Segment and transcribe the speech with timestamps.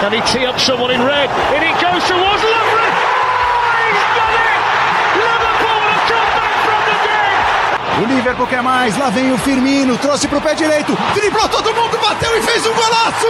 [0.00, 1.28] Can he tee up someone in red?
[1.54, 2.92] In he goes towards Lovren.
[2.94, 4.62] Oh, he's done it!
[5.18, 7.34] Liverpool have come back from the dead.
[7.98, 11.98] O Liverpool quer mais, lá vem o Firmino, trouxe pro pé direito, driblou todo mundo,
[11.98, 13.26] bateu e fez um golaço!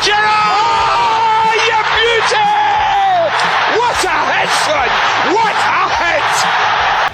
[0.00, 0.22] Gerrard!
[0.22, 2.48] Oh, you beauty!
[3.76, 4.88] What a head, son!
[5.34, 6.22] What a head!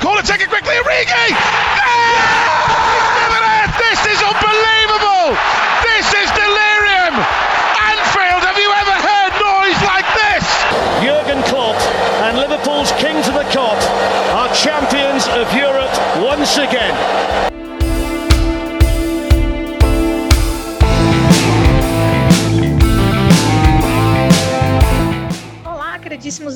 [0.00, 1.30] Corner taken quickly, Origi!
[1.30, 3.05] Yeah!
[16.54, 17.25] again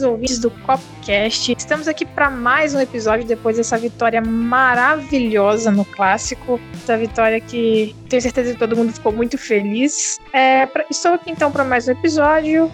[0.01, 1.55] queridíssimos ouvintes do Copcast.
[1.57, 6.61] Estamos aqui para mais um episódio depois dessa vitória maravilhosa no clássico.
[6.75, 10.19] Essa vitória que tenho certeza que todo mundo ficou muito feliz.
[10.33, 12.71] É, pra- estou aqui então para mais um episódio,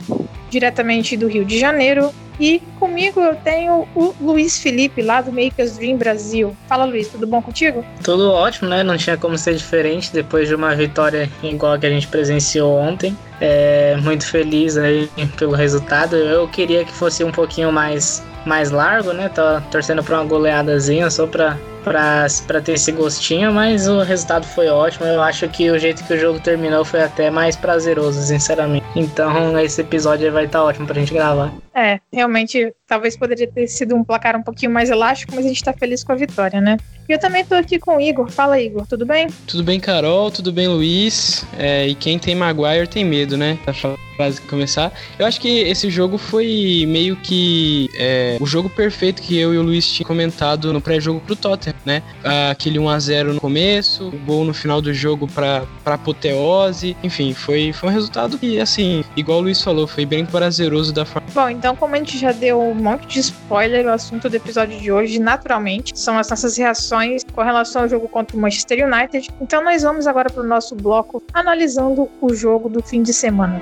[0.51, 2.11] diretamente do Rio de Janeiro.
[2.39, 6.55] E comigo eu tenho o Luiz Felipe, lá do Makers Dream Brasil.
[6.69, 7.83] Fala, Luiz, tudo bom contigo?
[8.05, 8.83] Tudo ótimo, né?
[8.83, 12.75] Não tinha como ser diferente depois de uma vitória igual a que a gente presenciou
[12.77, 13.17] ontem.
[13.41, 16.17] É, muito feliz aí pelo resultado.
[16.17, 19.29] Eu queria que fosse um pouquinho mais, mais largo, né?
[19.29, 24.69] Tô torcendo pra uma goleadazinha só pra, pra ter esse gostinho, mas o resultado foi
[24.69, 25.07] ótimo.
[25.07, 28.87] Eu acho que o jeito que o jogo terminou foi até mais prazeroso, sinceramente.
[28.95, 31.53] Então esse episódio vai estar ótimo pra gente gravar.
[31.75, 35.63] É, realmente, talvez poderia ter sido um placar um pouquinho mais elástico, mas a gente
[35.63, 36.79] tá feliz com a vitória, né?
[37.09, 38.29] E eu também tô aqui com o Igor.
[38.31, 39.29] Fala, Igor, tudo bem?
[39.47, 40.31] Tudo bem, Carol?
[40.31, 41.47] Tudo bem, Luiz?
[41.57, 43.59] É, e quem tem Maguire tem medo, né?
[43.65, 43.73] Pra
[44.17, 44.93] frase começar.
[45.19, 49.59] Eu acho que esse jogo foi meio que é, o jogo perfeito que eu e
[49.59, 52.03] o Luiz tinha comentado no pré-jogo pro Tottenham, né?
[52.51, 56.97] Aquele 1x0 no começo, o gol no final do jogo pra, pra apoteose.
[57.03, 61.05] Enfim, foi, foi um resultado que, assim, igual o Luiz falou, foi bem prazeroso da
[61.05, 61.29] forma.
[61.33, 64.79] Bom, então, como a gente já deu um monte de spoiler, o assunto do episódio
[64.81, 66.96] de hoje, naturalmente, são as nossas reações
[67.33, 69.31] com relação ao jogo contra o Manchester United.
[69.41, 73.61] Então, nós vamos agora para o nosso bloco analisando o jogo do fim de semana.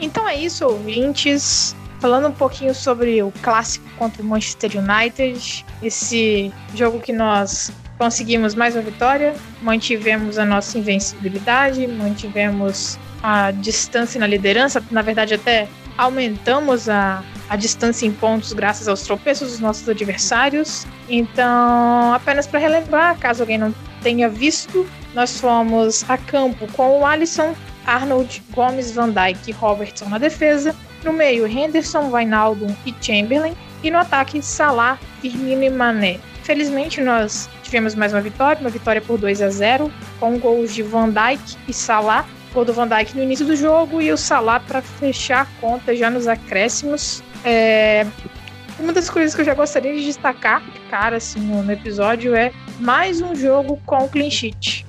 [0.00, 1.76] Então é isso, ouvintes.
[2.00, 8.54] Falando um pouquinho sobre o clássico contra o Manchester United, esse jogo que nós conseguimos
[8.54, 15.68] mais uma vitória, mantivemos a nossa invencibilidade, mantivemos a distância na liderança, na verdade até
[15.98, 20.86] aumentamos a, a distância em pontos graças aos tropeços dos nossos adversários.
[21.06, 27.04] Então, apenas para relembrar, caso alguém não tenha visto, nós fomos a campo com o
[27.04, 30.74] Alisson, Arnold, Gomes, Van Dijk e Robertson na defesa.
[31.04, 33.54] No meio, Henderson, Wijnaldum e Chamberlain.
[33.82, 36.20] E no ataque, Salah, Firmino e Mané.
[36.42, 40.82] Felizmente, nós tivemos mais uma vitória, uma vitória por 2 a 0 com gols de
[40.82, 42.26] Van Dijk e Salah.
[42.52, 45.94] Gol do Van Dijk no início do jogo e o Salah para fechar a conta
[45.94, 47.22] já nos acréscimos.
[47.44, 48.04] É,
[48.78, 53.22] Uma das coisas que eu já gostaria de destacar, cara, assim, no, episódio é mais
[53.22, 54.84] um jogo com clean sheet.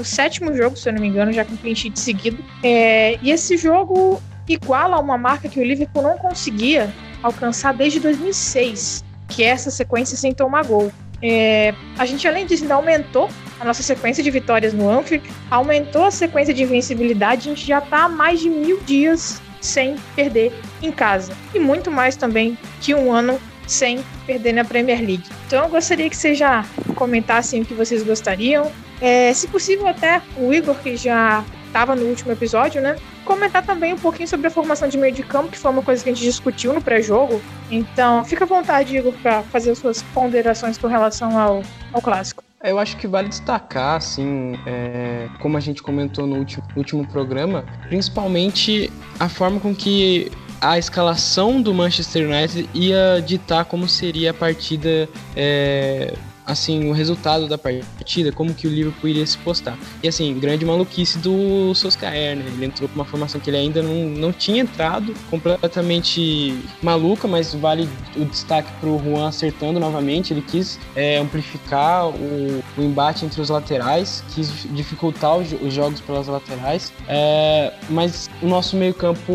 [0.00, 2.42] O sétimo jogo, se eu não me engano, já com clean sheet seguido.
[2.62, 6.92] É, e esse jogo iguala uma marca que o Liverpool não conseguia
[7.22, 10.92] alcançar desde 2006, que é essa sequência sem tomar gol.
[11.22, 13.28] É, a gente, além disso, ainda aumentou
[13.60, 17.78] a nossa sequência de vitórias no Anfield, aumentou a sequência de invencibilidade, a gente já
[17.78, 20.52] está há mais de mil dias sem perder
[20.82, 21.32] em casa.
[21.54, 23.38] E muito mais também que um ano
[23.68, 25.24] sem perder na Premier League.
[25.46, 26.64] Então eu gostaria que vocês já
[26.96, 28.70] comentassem o que vocês gostariam.
[29.00, 32.96] É, se possível, até o Igor, que já estava no último episódio, né?
[33.24, 36.04] Comentar também um pouquinho sobre a formação de meio de campo, que foi uma coisa
[36.04, 37.40] que a gente discutiu no pré-jogo.
[37.70, 41.62] Então, fica à vontade, Igor, para fazer as suas ponderações com relação ao,
[41.92, 42.44] ao clássico.
[42.62, 47.64] Eu acho que vale destacar, assim, é, como a gente comentou no último, último programa,
[47.88, 50.30] principalmente a forma com que
[50.60, 56.14] a escalação do Manchester United ia ditar como seria a partida, é,
[56.46, 59.78] assim, o resultado da partida, como que o Liverpool iria se postar.
[60.02, 62.44] E assim, grande maluquice do Solskjaer, né?
[62.46, 67.54] Ele entrou com uma formação que ele ainda não, não tinha entrado, completamente maluca, mas
[67.54, 70.32] vale o destaque pro Juan acertando novamente.
[70.32, 76.00] Ele quis é, amplificar o, o, embate entre os laterais, quis dificultar os, os jogos
[76.00, 79.32] pelas laterais, é, mas o nosso meio-campo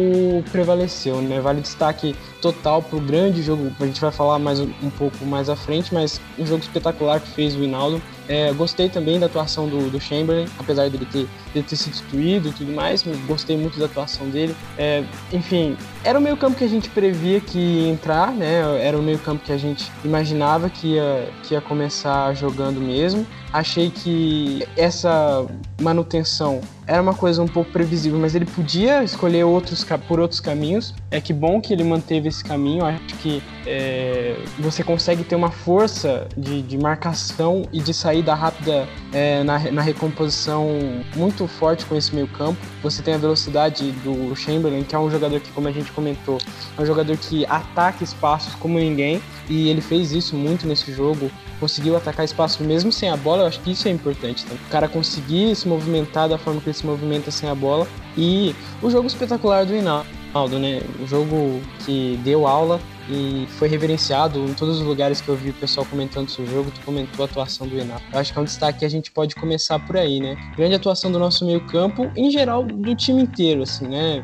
[0.52, 1.40] prevaleceu, né?
[1.40, 5.56] Vale destaque total pro grande jogo, a gente vai falar mais um, pouco mais à
[5.56, 8.02] frente, mas um jogo espetacular espetacular que fez o Hinaldo.
[8.28, 12.50] É, gostei também da atuação do, do Chamberlain, apesar dele ter, de ter sido destruído
[12.50, 14.56] e tudo mais, gostei muito da atuação dele.
[14.78, 18.62] É, enfim, era o meio campo que a gente previa que ia entrar, né?
[18.82, 23.26] Era o meio campo que a gente imaginava que ia, que ia começar jogando mesmo.
[23.52, 25.46] Achei que essa
[25.82, 30.94] manutenção era uma coisa um pouco previsível, mas ele podia escolher outros por outros caminhos.
[31.12, 32.86] É que bom que ele manteve esse caminho.
[32.86, 38.88] Acho que é, você consegue ter uma força de, de marcação e de saída rápida
[39.12, 40.68] é, na, na recomposição
[41.16, 42.60] muito forte com esse meio campo.
[42.82, 46.38] Você tem a velocidade do Chamberlain, que é um jogador que, como a gente comentou,
[46.78, 49.22] é um jogador que ataca espaços como ninguém.
[49.50, 51.30] E ele fez isso muito nesse jogo
[51.60, 54.46] conseguiu atacar espaço mesmo sem a bola, eu acho que isso é importante.
[54.46, 54.54] Tá?
[54.54, 57.88] O cara conseguir se movimentar da forma que ele se movimenta sem a bola.
[58.18, 60.82] E o jogo espetacular do Hinaldo, né?
[61.02, 65.50] O jogo que deu aula e foi reverenciado em todos os lugares que eu vi
[65.50, 68.04] o pessoal comentando sobre o jogo, tu comentou a atuação do Renato.
[68.12, 70.38] Eu acho que é um destaque que a gente pode começar por aí, né?
[70.56, 74.24] Grande atuação do nosso meio-campo, em geral do time inteiro, assim, né?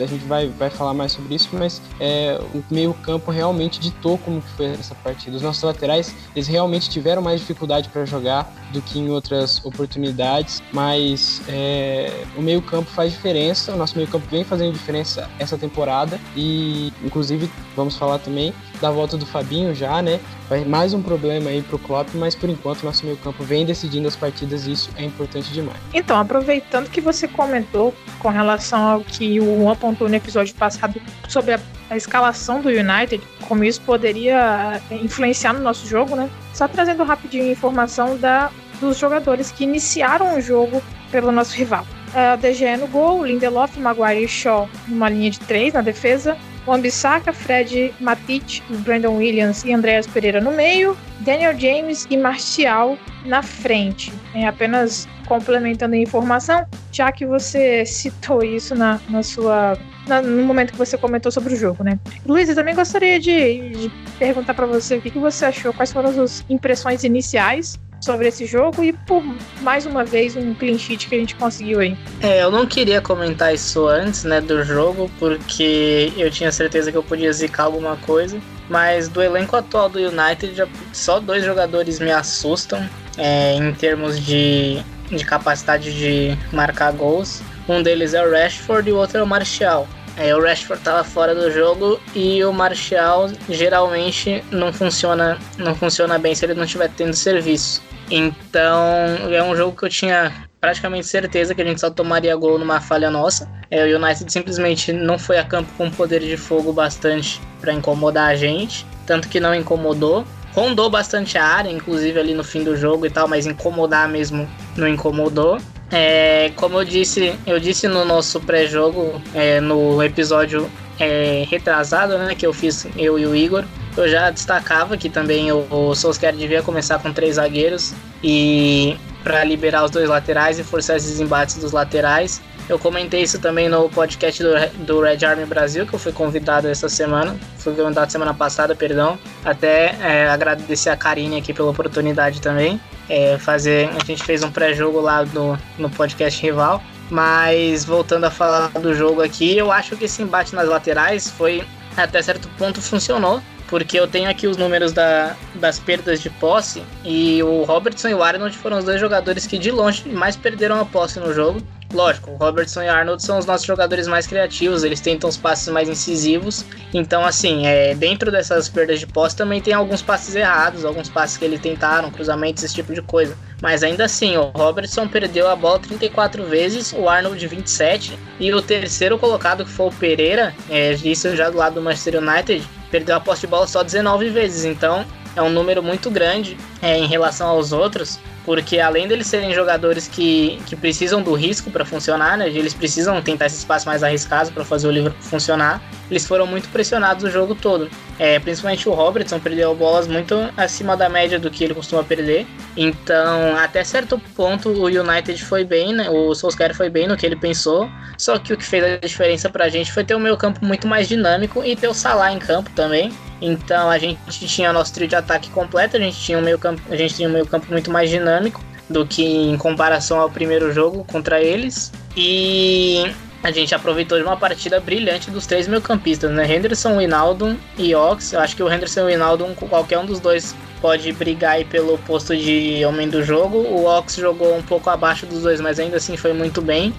[0.00, 4.40] A gente vai, vai falar mais sobre isso, mas é, o meio-campo realmente ditou como
[4.40, 5.36] que foi essa partida.
[5.36, 10.62] Os nossos laterais, eles realmente tiveram mais dificuldade para jogar do que em outras oportunidades,
[10.72, 16.92] mas é, o meio-campo faz diferença, o nosso meio-campo vem fazendo diferença essa temporada e,
[17.04, 20.20] inclusive, vamos falar falar também da volta do Fabinho já, né?
[20.48, 24.06] Vai mais um problema aí pro Klopp, mas por enquanto nosso meio campo vem decidindo
[24.06, 25.78] as partidas e isso é importante demais.
[25.92, 31.00] Então, aproveitando que você comentou com relação ao que o Juan apontou no episódio passado
[31.28, 31.60] sobre a,
[31.90, 36.30] a escalação do United, como isso poderia eh, influenciar no nosso jogo, né?
[36.54, 38.50] Só trazendo rapidinho informação da,
[38.80, 41.84] dos jogadores que iniciaram o jogo pelo nosso rival.
[42.08, 47.32] Uh, DGE no gol, Lindelof, Maguire e Shaw numa linha de três na defesa, Wambisaka,
[47.32, 54.12] Fred Matic, Brandon Williams e Andreas Pereira no meio, Daniel James e Martial na frente.
[54.34, 60.44] É apenas complementando a informação, já que você citou isso na, na sua na, no
[60.44, 61.98] momento que você comentou sobre o jogo, né?
[62.24, 65.92] Luiz, eu também gostaria de, de perguntar para você o que, que você achou, quais
[65.92, 67.76] foram as suas impressões iniciais
[68.06, 69.22] sobre esse jogo e por
[69.60, 71.96] mais uma vez um clean sheet que a gente conseguiu aí.
[72.22, 76.96] É, eu não queria comentar isso antes, né, do jogo, porque eu tinha certeza que
[76.96, 81.98] eu podia zicar alguma coisa, mas do elenco atual do United já só dois jogadores
[81.98, 82.88] me assustam
[83.18, 84.80] é, em termos de,
[85.10, 87.42] de capacidade de marcar gols.
[87.68, 89.88] Um deles é o Rashford e o outro é o Martial.
[90.16, 96.18] É, o Rashford estava fora do jogo e o Martial geralmente não funciona, não funciona
[96.18, 97.82] bem se ele não estiver tendo serviço.
[98.10, 98.84] Então
[99.32, 102.80] é um jogo que eu tinha praticamente certeza que a gente só tomaria gol numa
[102.80, 103.48] falha nossa.
[103.70, 108.30] É, o United simplesmente não foi a campo com poder de fogo bastante para incomodar
[108.30, 110.24] a gente, tanto que não incomodou.
[110.52, 114.48] Rondou bastante a área, inclusive ali no fim do jogo e tal, mas incomodar mesmo
[114.76, 115.58] não incomodou.
[115.90, 120.68] É, como eu disse, eu disse no nosso pré-jogo, é, no episódio
[120.98, 123.64] é, retrasado, né, que eu fiz eu e o Igor,
[123.96, 129.42] eu já destacava que também o, o Solskjaer devia começar com três zagueiros e para
[129.42, 132.40] liberar os dois laterais e forçar esses embates dos laterais.
[132.68, 134.50] Eu comentei isso também no podcast do,
[134.84, 137.36] do Red Army Brasil, que eu fui convidado essa semana.
[137.58, 139.18] Fui convidado semana passada, perdão.
[139.44, 142.80] Até é, agradecer a Karine aqui pela oportunidade também.
[143.08, 146.82] É, fazer, a gente fez um pré-jogo lá no, no podcast rival.
[147.08, 151.64] Mas voltando a falar do jogo aqui, eu acho que esse embate nas laterais foi
[151.96, 156.82] até certo ponto funcionou porque eu tenho aqui os números da, das perdas de posse
[157.04, 160.80] e o Robertson e o Arnold foram os dois jogadores que de longe mais perderam
[160.80, 161.60] a posse no jogo.
[161.96, 165.66] Lógico, o Robertson e Arnold são os nossos jogadores mais criativos, eles tentam os passes
[165.68, 166.62] mais incisivos.
[166.92, 171.38] Então, assim, é, dentro dessas perdas de posse também tem alguns passes errados, alguns passes
[171.38, 173.34] que eles tentaram, cruzamentos, esse tipo de coisa.
[173.62, 178.60] Mas ainda assim, o Robertson perdeu a bola 34 vezes, o Arnold 27, e o
[178.60, 183.16] terceiro colocado, que foi o Pereira, é, isso já do lado do Manchester United, perdeu
[183.16, 184.66] a posse de bola só 19 vezes.
[184.66, 185.02] Então,
[185.36, 190.06] é um número muito grande é, em relação aos outros porque além deles serem jogadores
[190.06, 194.52] que, que precisam do risco para funcionar, né, eles precisam tentar esse espaço mais arriscado
[194.52, 197.90] para fazer o livro funcionar, eles foram muito pressionados o jogo todo.
[198.20, 202.46] É, principalmente o Robertson perdeu bolas muito acima da média do que ele costuma perder.
[202.76, 207.26] Então, até certo ponto, o United foi bem, né, o Solskjaer foi bem no que
[207.26, 210.20] ele pensou, só que o que fez a diferença para a gente foi ter o
[210.20, 213.12] meio campo muito mais dinâmico e ter o Salah em campo também.
[213.40, 216.80] Então a gente tinha nosso trio de ataque completo, a gente tinha um meio campo,
[216.90, 220.72] a gente tinha um meio campo muito mais dinâmico do que em comparação ao primeiro
[220.72, 221.92] jogo contra eles.
[222.16, 223.04] E
[223.42, 226.52] a gente aproveitou de uma partida brilhante dos três meio-campistas, né?
[226.52, 228.32] Henderson, Winaldo e Ox.
[228.32, 231.64] Eu acho que o Henderson e o Winaldo, qualquer um dos dois pode brigar aí
[231.64, 233.58] pelo posto de homem do jogo.
[233.58, 236.94] O Ox jogou um pouco abaixo dos dois, mas ainda assim foi muito bem.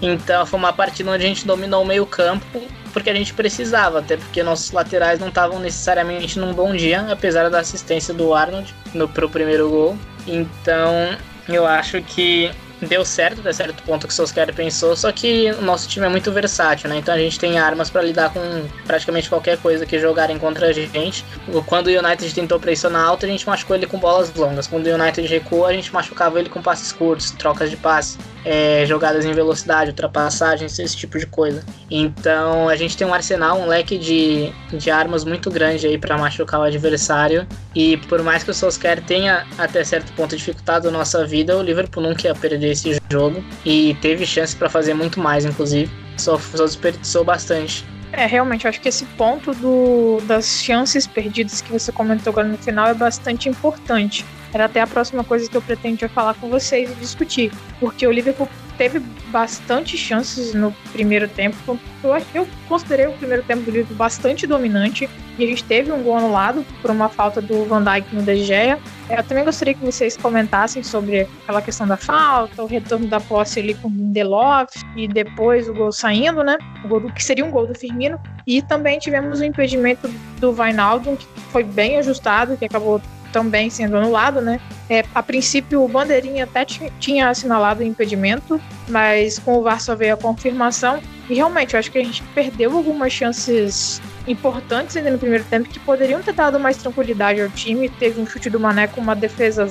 [0.00, 4.00] Então foi uma partida onde a gente dominou o meio campo porque a gente precisava,
[4.00, 8.74] até porque nossos laterais não estavam necessariamente num bom dia, apesar da assistência do Arnold
[8.94, 9.98] no pro primeiro gol.
[10.26, 11.16] Então
[11.48, 15.62] eu acho que deu certo até certo ponto que o Solskjaer pensou, só que o
[15.62, 16.96] nosso time é muito versátil, né?
[16.98, 18.40] Então a gente tem armas para lidar com
[18.86, 21.24] praticamente qualquer coisa que jogarem contra a gente.
[21.66, 24.68] Quando o United tentou pressionar alto, a gente machucou ele com bolas longas.
[24.68, 28.84] Quando o United recuou, a gente machucava ele com passes curtos, trocas de passe, é,
[28.86, 31.64] jogadas em velocidade, ultrapassagens, esse tipo de coisa.
[31.90, 36.16] Então a gente tem um arsenal, um leque de, de armas muito grande aí para
[36.16, 37.46] machucar o adversário.
[37.74, 41.62] E por mais que o Solskjaer tenha até certo ponto dificultado a nossa vida, o
[41.62, 45.90] Liverpool nunca ia perder esse jogo e teve chance para fazer muito mais, inclusive.
[46.16, 47.84] Só, só desperdiçou bastante.
[48.12, 52.48] É, realmente, eu acho que esse ponto do, das chances perdidas que você comentou agora
[52.48, 54.24] no final é bastante importante.
[54.52, 57.52] Era até a próxima coisa que eu pretendia falar com vocês e discutir.
[57.80, 59.00] Porque o Liverpool teve
[59.30, 61.78] bastante chances no primeiro tempo.
[62.02, 65.10] Eu, eu considerei o primeiro tempo do Liverpool bastante dominante.
[65.36, 68.42] E a gente teve um gol anulado por uma falta do Van Dijk no De
[68.42, 68.78] Gea.
[69.10, 73.60] Eu também gostaria que vocês comentassem sobre aquela questão da falta, o retorno da posse
[73.60, 76.56] ali com o Lindelof e depois o gol saindo, né?
[76.84, 78.18] O gol que seria um gol do Firmino.
[78.46, 83.00] E também tivemos o impedimento do Vainaldo, que foi bem ajustado, que acabou
[83.32, 84.60] também sendo anulado, né?
[84.88, 89.94] É, a princípio, o Bandeirinha até tinha assinalado o impedimento, mas com o VAR só
[89.94, 91.00] veio a confirmação.
[91.28, 95.68] E realmente, eu acho que a gente perdeu algumas chances importantes ainda no primeiro tempo
[95.68, 97.88] que poderiam ter dado mais tranquilidade ao time.
[97.88, 99.66] Teve um chute do Mané com uma defesa,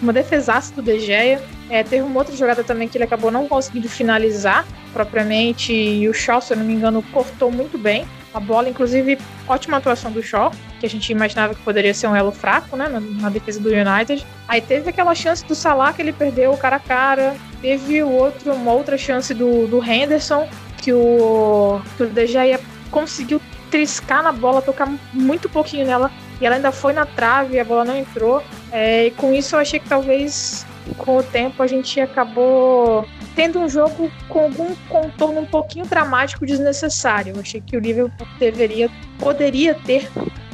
[0.00, 1.42] uma defesaça do De Gea.
[1.68, 5.72] É, teve uma outra jogada também que ele acabou não conseguindo finalizar propriamente.
[5.72, 8.68] E o Shaw, se eu não me engano, cortou muito bem a bola.
[8.68, 12.76] Inclusive, ótima atuação do Shaw, que a gente imaginava que poderia ser um elo fraco,
[12.76, 14.26] né, na, na defesa do United.
[14.48, 17.36] Aí teve aquela chance do Salah que ele perdeu o cara a cara.
[17.60, 22.60] Teve outro, uma outra chance do, do Henderson, que o, que o De Gea
[22.90, 26.10] conseguiu triscar na bola, tocar muito pouquinho nela,
[26.40, 28.42] e ela ainda foi na trave, a bola não entrou.
[28.72, 33.58] É, e com isso eu achei que talvez com o tempo a gente acabou tendo
[33.58, 37.34] um jogo com algum contorno um pouquinho dramático desnecessário.
[37.34, 40.08] Eu achei que o Liverpool deveria, poderia ter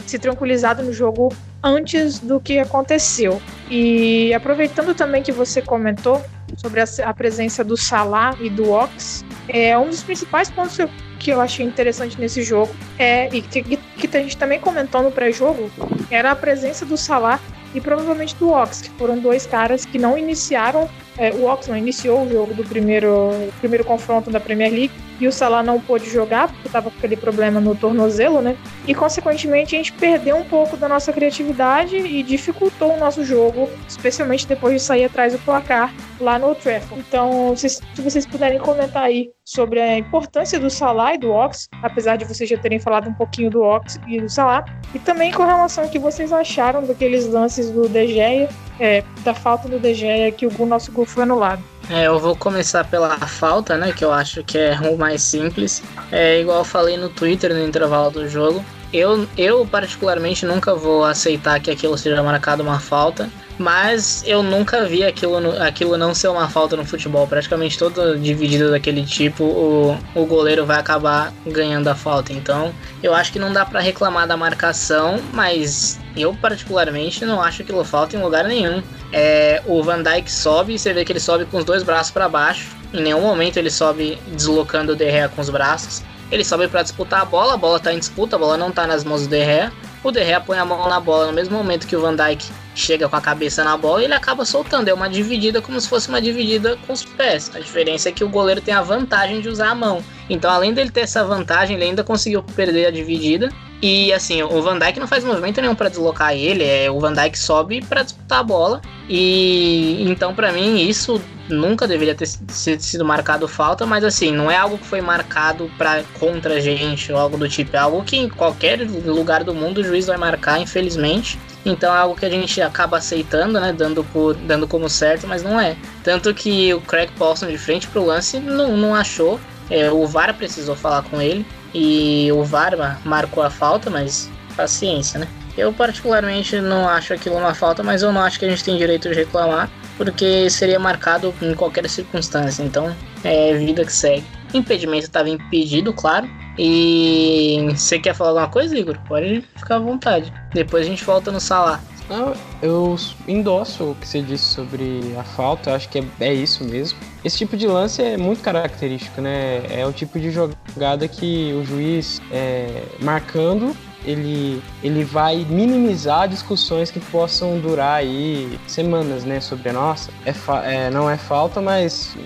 [0.07, 3.41] se tranquilizado no jogo antes do que aconteceu.
[3.71, 6.23] E aproveitando também que você comentou
[6.57, 10.79] sobre a, a presença do Salah e do Ox, é um dos principais pontos
[11.19, 15.11] que eu achei interessante nesse jogo é e que, que a gente também comentou no
[15.11, 15.71] pré-jogo
[16.11, 17.41] era a presença do Salah
[17.77, 21.77] e provavelmente do Ox, que foram dois caras que não iniciaram é, o Ox não
[21.77, 26.09] iniciou o jogo do primeiro, primeiro confronto da Premier League e o Salah não pôde
[26.09, 28.57] jogar porque estava com aquele problema no tornozelo, né?
[28.87, 33.69] E consequentemente a gente perdeu um pouco da nossa criatividade e dificultou o nosso jogo,
[33.89, 37.05] especialmente depois de sair atrás do placar lá no Trafford.
[37.07, 41.69] Então, se, se vocês puderem comentar aí sobre a importância do Salah e do Ox,
[41.83, 45.33] apesar de vocês já terem falado um pouquinho do Ox e do Salah, e também
[45.33, 49.79] com relação ao que vocês acharam daqueles lances do De Gea é, da falta do
[49.79, 51.63] De Gea que o nosso gol foi anulado.
[51.89, 53.93] É, eu vou começar pela falta, né?
[53.93, 55.83] Que eu acho que é o mais simples.
[56.11, 58.65] É igual eu falei no Twitter no intervalo do jogo.
[58.97, 63.29] Eu, eu particularmente nunca vou aceitar que aquilo seja marcado uma falta.
[63.59, 67.27] Mas eu nunca vi aquilo, aquilo não ser uma falta no futebol.
[67.27, 72.33] Praticamente toda dividida daquele tipo, o, o goleiro vai acabar ganhando a falta.
[72.33, 72.73] Então,
[73.03, 77.83] eu acho que não dá para reclamar da marcação, mas eu particularmente não acho aquilo
[77.85, 78.83] falta em lugar nenhum.
[79.13, 82.29] É, o Van Dijk sobe você vê que ele sobe com os dois braços para
[82.29, 82.77] baixo.
[82.93, 86.03] Em nenhum momento ele sobe deslocando o Derrea com os braços.
[86.31, 88.87] Ele sobe para disputar a bola, a bola tá em disputa, a bola não tá
[88.87, 89.73] nas mãos do Derrea.
[90.03, 93.09] O Derrea põe a mão na bola no mesmo momento que o Van Dijk chega
[93.09, 94.89] com a cabeça na bola e ele acaba soltando.
[94.89, 97.51] É uma dividida como se fosse uma dividida com os pés.
[97.55, 100.05] A diferença é que o goleiro tem a vantagem de usar a mão.
[100.29, 103.53] Então, além dele ter essa vantagem, ele ainda conseguiu perder a dividida.
[103.83, 107.13] E assim, o Van Dijk não faz movimento nenhum para deslocar ele, é o Van
[107.13, 108.81] Dijk sobe para disputar a bola.
[109.09, 114.57] E então para mim isso nunca deveria ter sido marcado falta, mas assim, não é
[114.57, 118.17] algo que foi marcado para contra a gente ou algo do tipo, é algo que
[118.17, 121.39] em qualquer lugar do mundo o juiz vai marcar, infelizmente.
[121.65, 123.73] Então é algo que a gente acaba aceitando, né?
[123.73, 125.77] Dando, por, dando como certo, mas não é.
[126.03, 129.39] Tanto que o Craig Paulson de frente pro lance não, não achou.
[129.69, 131.45] É, o VAR precisou falar com ele.
[131.75, 135.29] E o VAR marcou a falta, mas paciência, né?
[135.57, 138.77] Eu particularmente não acho aquilo uma falta, mas eu não acho que a gente tem
[138.77, 142.63] direito de reclamar, porque seria marcado em qualquer circunstância.
[142.63, 142.95] Então
[143.25, 144.25] é vida que segue.
[144.53, 146.29] Impedimento estava impedido, claro.
[146.59, 148.99] E você quer falar alguma coisa, Igor?
[149.07, 150.33] Pode ficar à vontade.
[150.53, 151.81] Depois a gente volta no Salah.
[152.09, 152.97] Não, eu
[153.27, 156.99] endosso o que você disse sobre a falta, acho que é, é, isso mesmo.
[157.25, 159.63] Esse tipo de lance é muito característico, né?
[159.69, 166.91] É o tipo de jogada que o juiz é, marcando ele, ele vai minimizar discussões
[166.91, 169.41] que possam durar aí semanas, né?
[169.41, 170.33] Sobre a nossa, é,
[170.65, 172.17] é não é falta, mas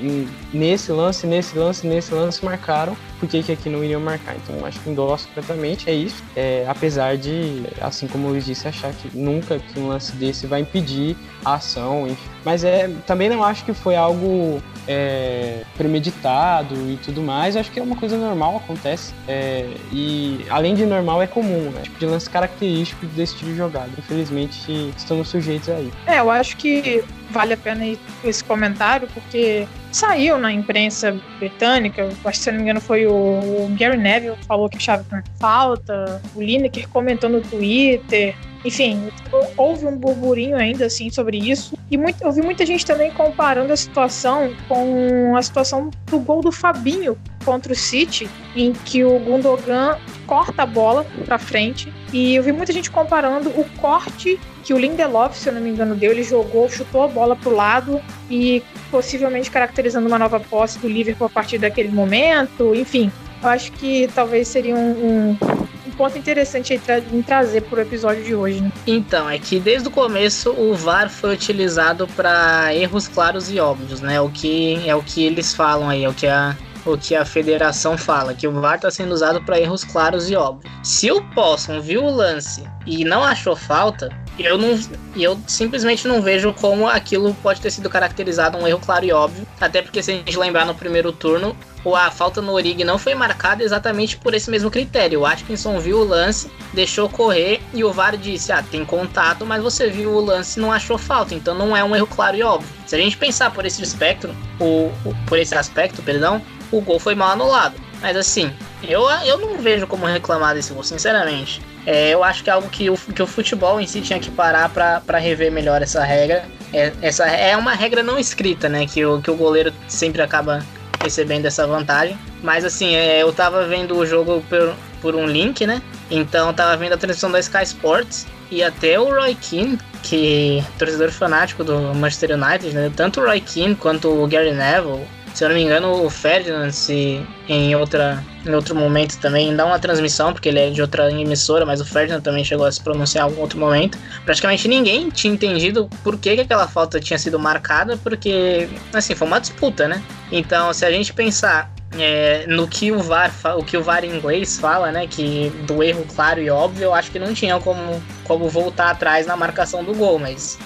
[0.53, 4.35] nesse lance, nesse lance, nesse lance marcaram por que, aqui não iriam marcar.
[4.37, 6.23] Então acho que endosso completamente, é isso.
[6.35, 10.61] É, apesar de, assim como Luiz disse, achar que nunca que um lance desse vai
[10.61, 12.31] impedir a ação, enfim.
[12.45, 17.57] Mas é, também não acho que foi algo é, premeditado e tudo mais.
[17.57, 19.15] Acho que é uma coisa normal, acontece.
[19.29, 21.83] É, e além de normal, é comum, né?
[21.83, 23.91] Tipo de lance característico desse tipo de.
[23.99, 25.97] Infelizmente, estamos sujeitos a isso.
[26.07, 27.85] É, eu acho que vale a pena
[28.25, 33.69] esse comentário, porque saiu na imprensa britânica, acho que se não me engano foi o,
[33.79, 38.35] Gary Neville falou que achava que falta, o Lineker comentou no Twitter,
[38.65, 39.11] enfim,
[39.57, 41.79] houve um burburinho ainda assim sobre isso.
[41.91, 46.43] E muito, eu vi muita gente também comparando a situação com a situação do gol
[46.43, 49.97] do Fabinho contra o City, em que o Gundogan
[50.27, 51.93] corta a bola para frente.
[52.13, 54.39] E eu vi muita gente comparando o corte
[54.71, 56.12] que o Lindelof, se eu não me engano, deu.
[56.12, 58.00] Ele jogou, chutou a bola pro lado
[58.31, 62.73] e possivelmente caracterizando uma nova posse do Liverpool a partir daquele momento.
[62.73, 63.11] Enfim,
[63.43, 68.33] eu acho que talvez seria um, um ponto interessante aí em trazer pro episódio de
[68.33, 68.71] hoje, né?
[68.87, 74.00] Então, é que desde o começo o VAR foi utilizado para erros claros e óbvios,
[74.00, 74.21] né?
[74.21, 76.57] O que é o que eles falam aí, é o que a
[76.87, 80.37] o que a federação fala, que o VAR está sendo usado para erros claros e
[80.37, 80.73] óbvios.
[80.83, 84.09] Se o Possum viu o lance e não achou falta,
[84.39, 84.79] eu não
[85.17, 89.47] eu simplesmente não vejo como aquilo pode ter sido caracterizado um erro claro e óbvio,
[89.61, 91.57] até porque se a gente lembrar no primeiro turno,
[91.97, 95.21] a falta no Origi não foi marcada exatamente por esse mesmo critério.
[95.21, 99.63] O Atkinson viu o lance, deixou correr e o VAR disse: "Ah, tem contato, mas
[99.63, 102.43] você viu o lance e não achou falta, então não é um erro claro e
[102.43, 102.69] óbvio".
[102.87, 104.93] Se a gente pensar por esse espectro, o,
[105.27, 107.75] por esse aspecto, perdão, o gol foi mal anulado.
[108.00, 108.52] Mas assim,
[108.83, 111.61] eu, eu não vejo como reclamar desse gol, sinceramente.
[111.87, 114.31] É, eu acho que é algo que o, que o futebol em si tinha que
[114.31, 116.45] parar para rever melhor essa regra.
[116.73, 118.87] É, essa é uma regra não escrita, né?
[118.87, 120.65] Que o, que o goleiro sempre acaba
[121.02, 122.19] recebendo essa vantagem.
[122.43, 125.82] Mas assim, é, eu tava vendo o jogo por, por um link, né?
[126.10, 130.78] Então tava vendo a transmissão da Sky Sports e até o Roy Keane, que é
[130.78, 132.93] torcedor fanático do Manchester United, né?
[132.95, 135.06] Tanto o Roy Keane quanto o Gary Neville
[135.41, 139.65] se eu não me engano, o Ferdinand, se em, outra, em outro momento também dá
[139.65, 142.79] uma transmissão, porque ele é de outra emissora, mas o Ferdinand também chegou a se
[142.79, 143.97] pronunciar em algum outro momento.
[144.26, 149.26] Praticamente ninguém tinha entendido por que, que aquela falta tinha sido marcada, porque, assim, foi
[149.26, 150.03] uma disputa, né?
[150.31, 154.15] Então, se a gente pensar é, no que o VAR, o que o VAR em
[154.15, 158.03] inglês fala, né, que do erro claro e óbvio, eu acho que não tinha como,
[158.30, 160.56] como voltar atrás na marcação do gol, mas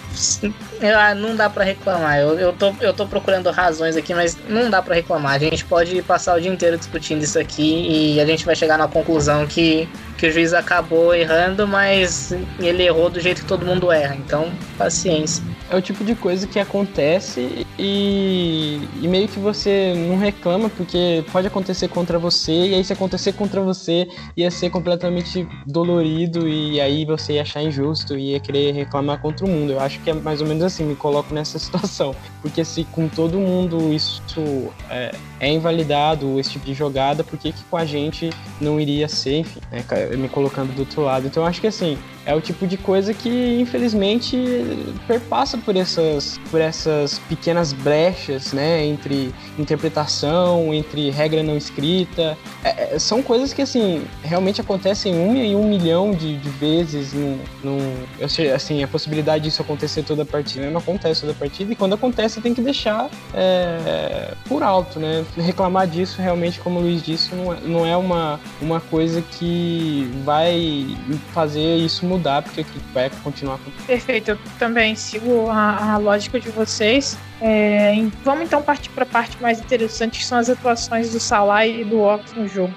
[0.82, 2.18] ah, não dá para reclamar.
[2.18, 5.32] Eu, eu, tô, eu tô procurando razões aqui, mas não dá para reclamar.
[5.32, 8.76] A gente pode passar o dia inteiro discutindo isso aqui e a gente vai chegar
[8.76, 13.64] na conclusão que, que o juiz acabou errando, mas ele errou do jeito que todo
[13.64, 14.14] mundo erra.
[14.14, 15.42] Então, paciência.
[15.70, 21.24] É o tipo de coisa que acontece e, e meio que você não reclama porque
[21.32, 26.80] pode acontecer contra você e aí se acontecer contra você ia ser completamente dolorido e
[26.80, 29.72] aí você ia achar injusto e ia querer reclamar contra o mundo.
[29.72, 32.14] Eu acho que é mais ou menos assim, me coloco nessa situação.
[32.42, 34.22] Porque se com todo mundo isso
[34.90, 35.14] é,
[35.44, 38.30] é invalidado, esse tipo de jogada, por que, que com a gente
[38.60, 39.84] não iria ser, enfim, né,
[40.16, 41.26] me colocando do outro lado.
[41.26, 44.36] Então acho que assim, é o tipo de coisa que infelizmente
[45.06, 52.36] perpassa por essas, por essas pequenas brechas, né, entre interpretação, entre regra não escrita.
[52.62, 57.12] É, é são coisas que assim realmente acontecem um em um milhão de, de vezes.
[58.28, 61.76] Sei, assim, a possibilidade disso acontecer toda a partida não acontece toda a partida e
[61.76, 65.24] quando acontece tem que deixar é, por alto, né?
[65.36, 70.08] Reclamar disso realmente, como o Luiz disse, não é, não é uma, uma coisa que
[70.24, 70.86] vai
[71.32, 73.86] fazer isso mudar, porque vai continuar acontecendo.
[73.86, 77.18] Perfeito, eu também sigo a, a lógica de vocês.
[77.40, 81.66] É, vamos então partir para a parte mais interessante, que são as atuações do Salah
[81.66, 82.72] e do Ox no jogo.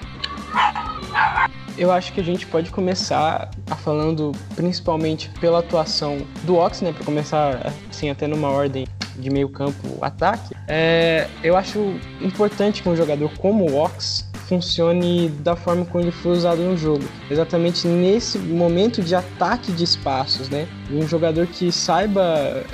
[1.78, 3.52] Eu acho que a gente pode começar
[3.84, 8.86] falando principalmente pela atuação do Ox, né, para começar assim até numa ordem
[9.18, 10.56] de meio campo ataque.
[10.68, 16.12] É, eu acho importante que um jogador como o Ox funcione da forma como ele
[16.12, 17.04] foi usado no jogo.
[17.30, 20.68] Exatamente nesse momento de ataque de espaços, né?
[20.92, 22.22] Um jogador que saiba.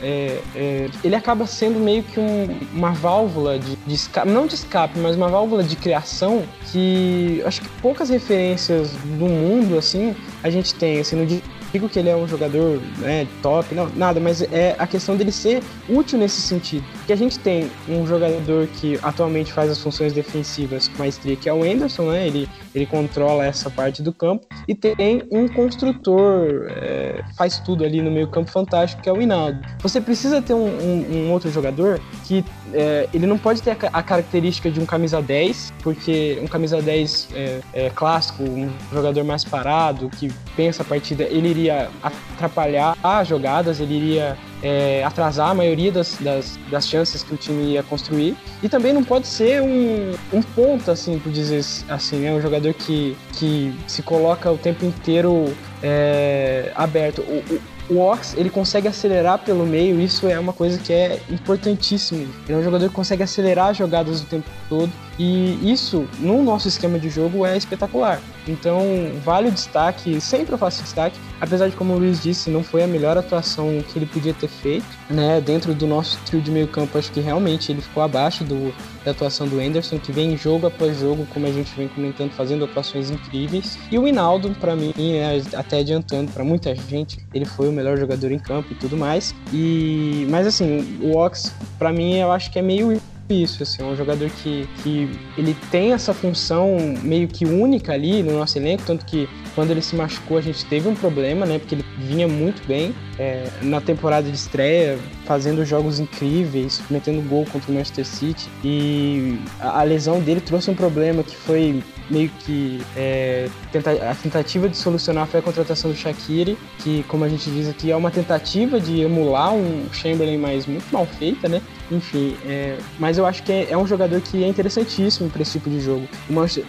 [0.02, 4.56] É, é, ele acaba sendo meio que um, uma válvula de, de, escape, não de
[4.56, 10.50] escape, mas uma válvula de criação que acho que poucas referências do mundo, assim, a
[10.50, 11.00] gente tem.
[11.00, 11.26] Assim, no
[11.74, 15.32] digo que ele é um jogador né, top, não, nada, mas é a questão dele
[15.32, 16.86] ser útil nesse sentido.
[17.08, 21.50] Que a gente tem um jogador que atualmente faz as funções defensivas com maestria, que
[21.50, 22.28] é o Anderson, né?
[22.28, 24.46] Ele, ele controla essa parte do campo.
[24.68, 29.20] E tem um construtor, é, faz tudo ali no meio campo fantástico, que é o
[29.20, 29.60] Hinaldo.
[29.82, 33.78] Você precisa ter um, um, um outro jogador que é, ele não pode ter a,
[34.00, 39.24] a, característica de um camisa 10, porque um camisa 10 é, é, clássico, um jogador
[39.24, 45.49] mais parado, que pensa a partida, ele iria atrapalhar as jogadas, ele iria é, atrasar
[45.49, 48.36] a maioria das, das, das, chances que o time ia construir.
[48.62, 52.34] E também não pode ser um, um ponto, assim, por dizer assim, né?
[52.34, 57.21] Um jogador que, que se coloca o tempo inteiro é, aberto.
[57.21, 61.19] O, o, o Ox ele consegue acelerar pelo meio, isso é uma coisa que é
[61.30, 62.21] importantíssimo.
[62.47, 66.41] Ele é um jogador que consegue acelerar as jogadas o tempo todo e isso no
[66.43, 68.21] nosso esquema de jogo é espetacular.
[68.47, 68.82] Então
[69.23, 72.84] vale o destaque, sempre eu faço destaque, apesar de como o Luiz disse, não foi
[72.84, 75.39] a melhor atuação que ele podia ter feito, né?
[75.39, 78.73] Dentro do nosso trio de meio campo, acho que realmente ele ficou abaixo do,
[79.06, 82.65] da atuação do Anderson, que vem jogo após jogo, como a gente vem comentando, fazendo
[82.65, 83.78] atuações incríveis.
[83.91, 87.97] E o Hinaldo, para mim, né, até adiantando para muita gente, ele foi o melhor
[87.97, 89.34] jogador em campo e tudo mais.
[89.54, 92.99] E mas assim, o Ox, para mim, eu acho que é meio
[93.30, 98.22] isso, assim, é um jogador que, que ele tem essa função meio que única ali
[98.22, 101.58] no nosso elenco, tanto que quando ele se machucou a gente teve um problema, né,
[101.58, 107.45] porque ele vinha muito bem é, na temporada de estreia, fazendo jogos incríveis, metendo gol
[107.52, 112.30] contra o Manchester City, e a, a lesão dele trouxe um problema que foi meio
[112.39, 117.30] que é, tenta a tentativa de solucionar foi a contratação do Shaqiri, que como a
[117.30, 121.62] gente diz aqui é uma tentativa de emular um Chamberlain mais muito mal feita, né?
[121.91, 125.54] Enfim, é, mas eu acho que é, é, um jogador que é interessantíssimo para esse
[125.54, 126.08] tipo de jogo.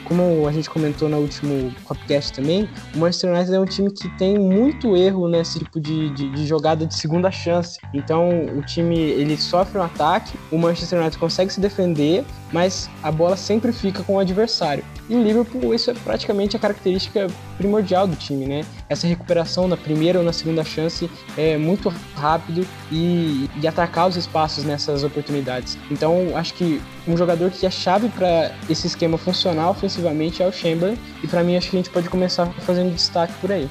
[0.04, 4.09] Como a gente comentou no último podcast também, o Manchester United é um time que
[4.16, 7.79] tem muito erro nesse tipo de, de, de jogada de segunda chance.
[7.92, 13.11] Então o time ele sofre um ataque, o Manchester United consegue se defender, mas a
[13.11, 14.85] bola sempre fica com o adversário.
[15.09, 17.27] E o Liverpool, isso é praticamente a característica
[17.59, 18.64] primordial do time, né?
[18.88, 24.16] Essa recuperação na primeira ou na segunda chance é muito rápido e, e atacar os
[24.16, 25.77] espaços nessas oportunidades.
[25.90, 30.53] Então, acho que um jogador que é chave para esse esquema funcionar ofensivamente é o
[30.53, 33.68] Chamberlain, e para mim acho que a gente pode começar fazendo destaque por aí.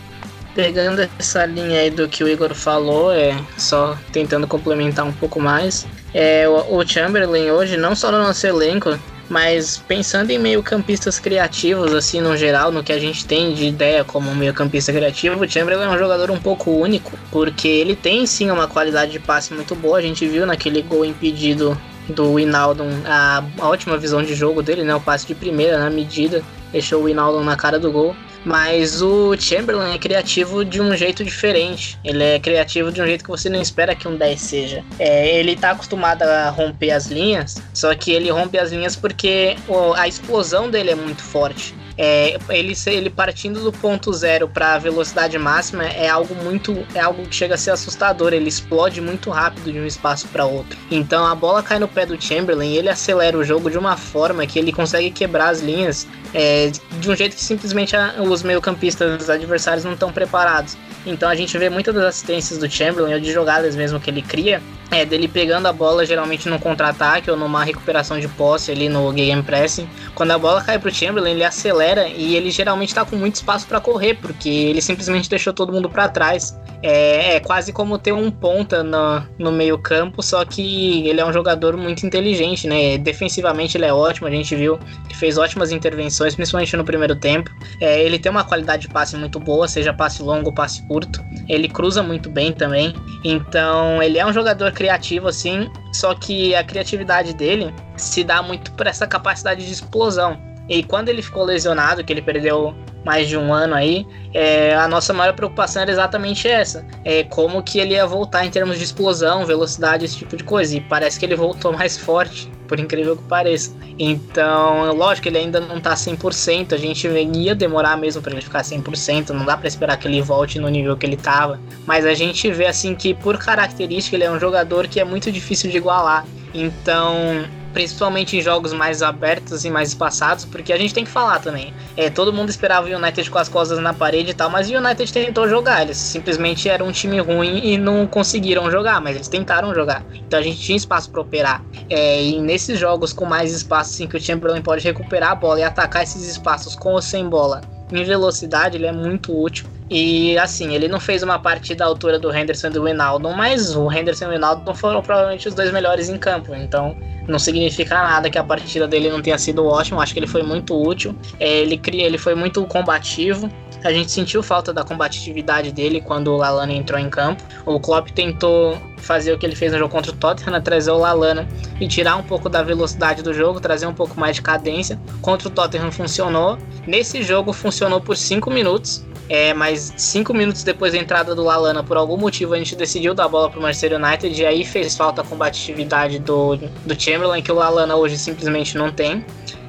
[0.56, 5.40] Pegando essa linha aí do que o Igor falou, é só tentando complementar um pouco
[5.40, 5.88] mais.
[6.14, 11.94] É, o, o Chamberlain hoje, não só no nosso elenco, mas pensando em meio-campistas criativos,
[11.94, 15.88] assim, no geral, no que a gente tem de ideia como meio-campista criativo, o Chamberlain
[15.88, 19.74] é um jogador um pouco único, porque ele tem sim uma qualidade de passe muito
[19.74, 19.98] boa.
[19.98, 21.76] A gente viu naquele gol impedido
[22.08, 24.94] do Winaldo a, a ótima visão de jogo dele, né?
[24.94, 28.16] O passe de primeira na medida, deixou o Winaldo na cara do gol.
[28.46, 31.98] Mas o Chamberlain é criativo de um jeito diferente.
[32.04, 34.84] Ele é criativo de um jeito que você não espera que um 10 seja.
[35.00, 39.56] É, ele tá acostumado a romper as linhas, só que ele rompe as linhas porque
[39.96, 41.74] a explosão dele é muito forte.
[41.98, 47.00] É, ele, ele partindo do ponto zero para a velocidade máxima é algo muito é
[47.00, 48.34] algo que chega a ser assustador.
[48.34, 50.78] Ele explode muito rápido de um espaço para outro.
[50.90, 54.46] Então a bola cai no pé do Chamberlain ele acelera o jogo de uma forma
[54.46, 59.30] que ele consegue quebrar as linhas é, de um jeito que simplesmente a, os meio-campistas
[59.30, 63.32] adversários não estão preparados então a gente vê muitas das assistências do Chamberlain ou de
[63.32, 64.62] jogadas mesmo que ele cria
[64.94, 69.12] é dele pegando a bola geralmente num contra-ataque ou numa recuperação de posse ali no
[69.12, 69.90] game pressing.
[70.14, 73.66] Quando a bola cai pro Chamberlain, ele acelera e ele geralmente tá com muito espaço
[73.66, 76.56] para correr, porque ele simplesmente deixou todo mundo para trás.
[76.84, 81.32] É, é, quase como ter um ponta no, no meio-campo, só que ele é um
[81.32, 82.98] jogador muito inteligente, né?
[82.98, 87.50] Defensivamente ele é ótimo, a gente viu que fez ótimas intervenções, principalmente no primeiro tempo.
[87.80, 91.24] É, ele tem uma qualidade de passe muito boa, seja passe longo ou passe curto.
[91.48, 92.94] Ele cruza muito bem também.
[93.24, 98.74] Então, ele é um jogador criativo, assim, só que a criatividade dele se dá muito
[98.74, 100.38] por essa capacidade de explosão.
[100.70, 102.74] E quando ele ficou lesionado, que ele perdeu
[103.04, 106.86] mais de um ano aí, é, a nossa maior preocupação era exatamente essa.
[107.04, 110.78] É como que ele ia voltar em termos de explosão, velocidade, esse tipo de coisa.
[110.78, 113.76] E parece que ele voltou mais forte, por incrível que pareça.
[114.00, 118.62] Então, lógico, ele ainda não tá 100%, a gente ia demorar mesmo para ele ficar
[118.62, 121.60] 100%, não dá para esperar que ele volte no nível que ele tava.
[121.86, 125.32] Mas a gente vê assim que por característica ele é um jogador que é muito
[125.32, 126.26] difícil de igualar.
[126.54, 131.40] Então, principalmente em jogos mais abertos e mais espaçados, porque a gente tem que falar
[131.40, 131.74] também.
[131.98, 134.74] É, todo mundo esperava o United com as costas na parede e tal, mas o
[134.74, 135.82] United tentou jogar.
[135.82, 140.06] Eles simplesmente eram um time ruim e não conseguiram jogar, mas eles tentaram jogar.
[140.14, 141.64] Então a gente tinha espaço para operar.
[141.90, 145.60] É, e nesses jogos com mais espaço, assim, que o Chamberlain pode recuperar a bola
[145.60, 149.66] e atacar esses espaços com ou sem bola em velocidade, ele é muito útil.
[149.90, 153.76] E assim, ele não fez uma partida à altura do Henderson e do Winaldo, mas
[153.76, 156.56] o Henderson e o Winaldo foram provavelmente os dois melhores em campo.
[156.56, 156.96] Então
[157.28, 160.02] não significa nada que a partida dele não tenha sido ótima.
[160.02, 161.16] Acho que ele foi muito útil.
[161.40, 163.50] É, ele, ele foi muito combativo.
[163.84, 167.44] A gente sentiu falta da combatividade dele quando o Lalana entrou em campo.
[167.66, 170.60] O Klopp tentou fazer o que ele fez no jogo contra o Tottenham, né?
[170.60, 171.48] trazer o Lalana
[171.80, 175.00] e tirar um pouco da velocidade do jogo, trazer um pouco mais de cadência.
[175.22, 176.58] Contra o Tottenham funcionou.
[176.88, 179.06] Nesse jogo funcionou por 5 minutos.
[179.30, 183.14] É, mas cinco minutos depois da entrada do Lalana, por algum motivo, a gente decidiu
[183.14, 187.02] dar a bola para o Manchester United e aí fez falta a combatividade do, do
[187.02, 189.26] Chamberlain, que o Lalana hoje simplesmente não tem.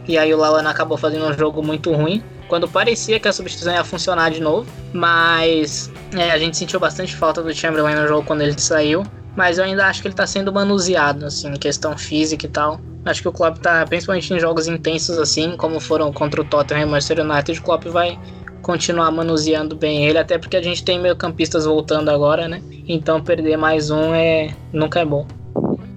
[0.08, 3.74] E aí o Lalana acabou fazendo um jogo muito ruim quando parecia que a substituição
[3.74, 8.26] ia funcionar de novo, mas é, a gente sentiu bastante falta do Chamberlain no jogo
[8.26, 9.02] quando ele saiu,
[9.36, 12.80] mas eu ainda acho que ele está sendo manuseado, assim, em questão física e tal.
[13.04, 16.82] Acho que o Klopp tá, principalmente em jogos intensos assim, como foram contra o Tottenham
[16.82, 18.18] e o Manchester United, o Klopp vai
[18.62, 22.62] continuar manuseando bem ele, até porque a gente tem meio campistas voltando agora, né?
[22.88, 25.26] Então perder mais um é nunca é bom.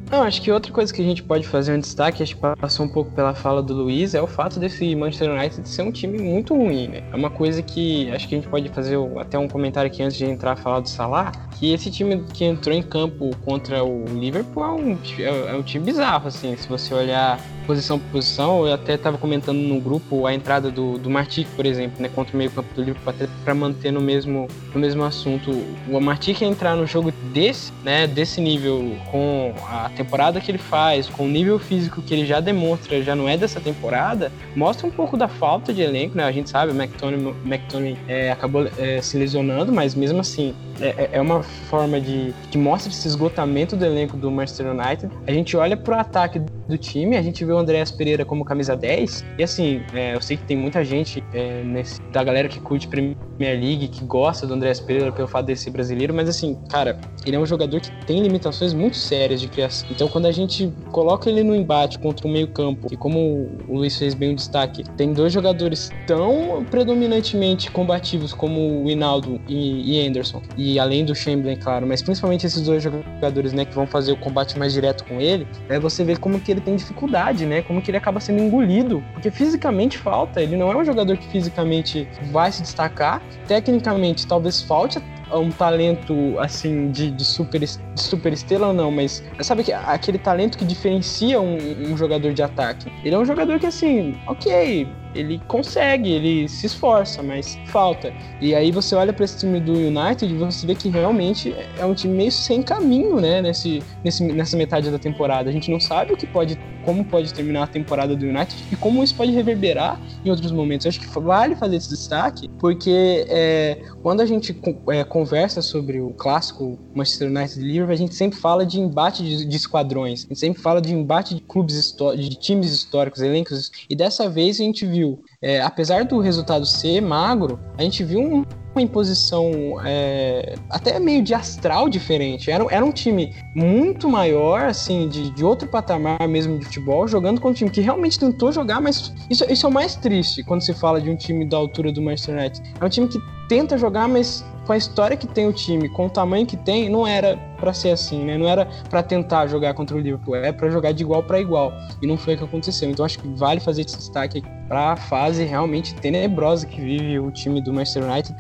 [0.10, 2.86] Não, acho que outra coisa que a gente pode fazer um destaque, acho que passou
[2.86, 6.18] um pouco pela fala do Luiz, é o fato desse Manchester United ser um time
[6.18, 7.04] muito ruim, né?
[7.12, 10.18] É uma coisa que acho que a gente pode fazer até um comentário aqui antes
[10.18, 14.06] de entrar a falar do Salah, que esse time que entrou em campo contra o
[14.06, 18.66] Liverpool é um, é, é um time bizarro, assim, se você olhar posição por posição,
[18.66, 22.34] eu até estava comentando no grupo a entrada do, do Martic, por exemplo, né, contra
[22.34, 25.52] o meio campo do Liverpool, até para manter no mesmo, no mesmo assunto.
[25.90, 31.10] O Martic entrar no jogo desse, né, desse nível, com a temporada que ele faz,
[31.10, 34.92] com o nível físico que ele já demonstra, já não é dessa temporada, mostra um
[34.92, 39.02] pouco da falta de elenco, né, a gente sabe, o McTominay, McTominay é, acabou é,
[39.02, 43.76] se lesionando, mas mesmo assim, é, é, é uma forma de que mostra esse esgotamento
[43.76, 45.10] do elenco do Manchester United.
[45.26, 48.76] A gente olha pro ataque do time, a gente vê o Andréas Pereira como camisa
[48.76, 52.60] 10, e assim, é, eu sei que tem muita gente é, nesse, da galera que
[52.60, 56.56] curte Premier League, que gosta do Andréas Pereira pelo fato de ser brasileiro, mas assim,
[56.70, 59.87] cara, ele é um jogador que tem limitações muito sérias de criação.
[59.90, 63.98] Então, quando a gente coloca ele no embate contra o meio-campo, e como o Luiz
[63.98, 70.08] fez bem o destaque, tem dois jogadores tão predominantemente combativos como o Hinaldo e, e
[70.08, 74.12] Anderson, e além do Chamberlain, claro, mas principalmente esses dois jogadores, né, que vão fazer
[74.12, 77.62] o combate mais direto com ele, é você vê como que ele tem dificuldade, né,
[77.62, 81.28] como que ele acaba sendo engolido, porque fisicamente falta, ele não é um jogador que
[81.28, 85.00] fisicamente vai se destacar, tecnicamente talvez falte
[85.34, 90.18] um talento assim de, de super de super estrela ou não, mas sabe que aquele
[90.18, 92.92] talento que diferencia um, um, jogador de ataque.
[93.04, 98.14] Ele é um jogador que assim, ok, ele consegue, ele se esforça, mas falta.
[98.42, 101.86] E aí você olha para esse time do United e você vê que realmente é
[101.86, 105.50] um time meio sem caminho, né, nesse, nesse, nessa metade da temporada.
[105.50, 108.76] A gente não sabe o que pode, como pode terminar a temporada do United e
[108.76, 110.86] como isso pode reverberar em outros momentos.
[110.86, 116.00] Eu acho que vale fazer esse destaque, porque é, quando a gente é, conversa sobre
[116.00, 120.28] o clássico Manchester United Liverpool, a gente sempre fala de embate de, de esquadrões, a
[120.30, 124.64] gente sempre fala de embate de clubes de times históricos, elencos, e dessa vez a
[124.64, 124.97] gente viu,
[125.42, 128.44] é, apesar do resultado ser magro, a gente viu um,
[128.78, 129.52] uma imposição
[129.84, 132.52] é, até meio de astral diferente.
[132.52, 137.42] Era, era um time muito maior, assim, de, de outro patamar mesmo de futebol, jogando
[137.42, 140.62] com um time que realmente tentou jogar, mas isso, isso é o mais triste quando
[140.62, 142.62] se fala de um time da altura do Manchester United.
[142.80, 146.08] É um time que tenta jogar, mas com a história que tem o time, com
[146.08, 148.38] o tamanho que tem, não era para ser assim, né?
[148.38, 151.74] Não era para tentar jogar contra o Liverpool, é para jogar de igual para igual.
[152.02, 152.90] E não foi o que aconteceu.
[152.90, 157.32] Então acho que vale fazer esse destaque para a fase realmente tenebrosa que vive o
[157.32, 158.38] time do Manchester United.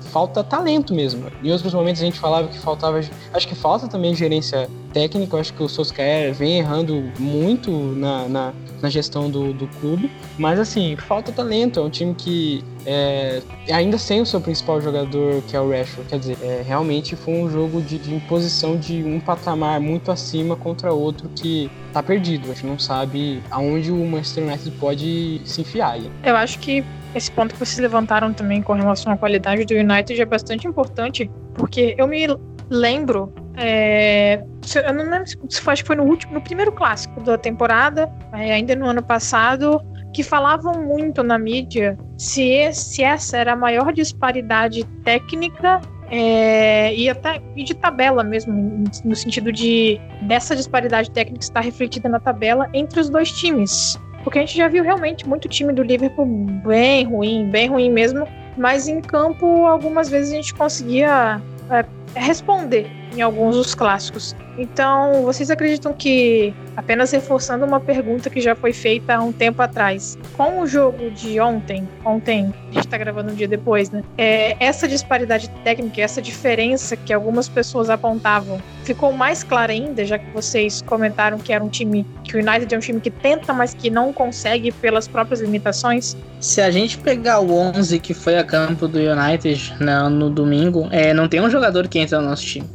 [0.00, 1.30] Falta talento mesmo.
[1.42, 3.00] Em outros momentos a gente falava que faltava,
[3.32, 5.36] acho que falta também gerência técnica.
[5.38, 10.10] Acho que o Solskjaer vem errando muito na, na, na gestão do, do clube.
[10.38, 11.80] Mas assim, falta talento.
[11.80, 16.08] É um time que é, ainda sem o seu principal jogador, que é o Rashford.
[16.08, 20.56] Quer dizer, é, realmente foi um jogo de, de, imposição de um patamar muito acima
[20.56, 22.50] contra outro que tá perdido.
[22.50, 25.98] A gente não sabe aonde o Manchester United pode se enfiar.
[26.22, 30.20] Eu acho que esse ponto que vocês levantaram também com relação à qualidade do United
[30.20, 32.26] é bastante importante, porque eu me
[32.70, 34.42] lembro é,
[34.74, 38.10] eu não lembro se foi, acho que foi no último, no primeiro clássico da temporada,
[38.32, 39.82] é, ainda no ano passado,
[40.14, 45.80] que falavam muito na mídia se, se essa era a maior disparidade técnica
[46.10, 52.08] é, e até e de tabela mesmo, no sentido de dessa disparidade técnica estar refletida
[52.08, 53.98] na tabela entre os dois times.
[54.24, 56.26] Porque a gente já viu realmente muito time do Liverpool
[56.64, 61.84] bem ruim, bem ruim mesmo, mas em campo algumas vezes a gente conseguia é,
[62.16, 64.34] responder em alguns dos clássicos.
[64.58, 69.62] Então, vocês acreditam que, apenas reforçando uma pergunta que já foi feita há um tempo
[69.62, 74.02] atrás, com o jogo de ontem, ontem, a gente está gravando um dia depois, né?
[74.18, 80.18] É, essa disparidade técnica, essa diferença que algumas pessoas apontavam, ficou mais clara ainda, já
[80.18, 83.52] que vocês comentaram que era um time, que o United é um time que tenta,
[83.52, 86.16] mas que não consegue pelas próprias limitações?
[86.38, 90.88] Se a gente pegar o 11 que foi a campo do United no, no domingo,
[90.90, 92.68] é, não tem um jogador que entra no nosso time.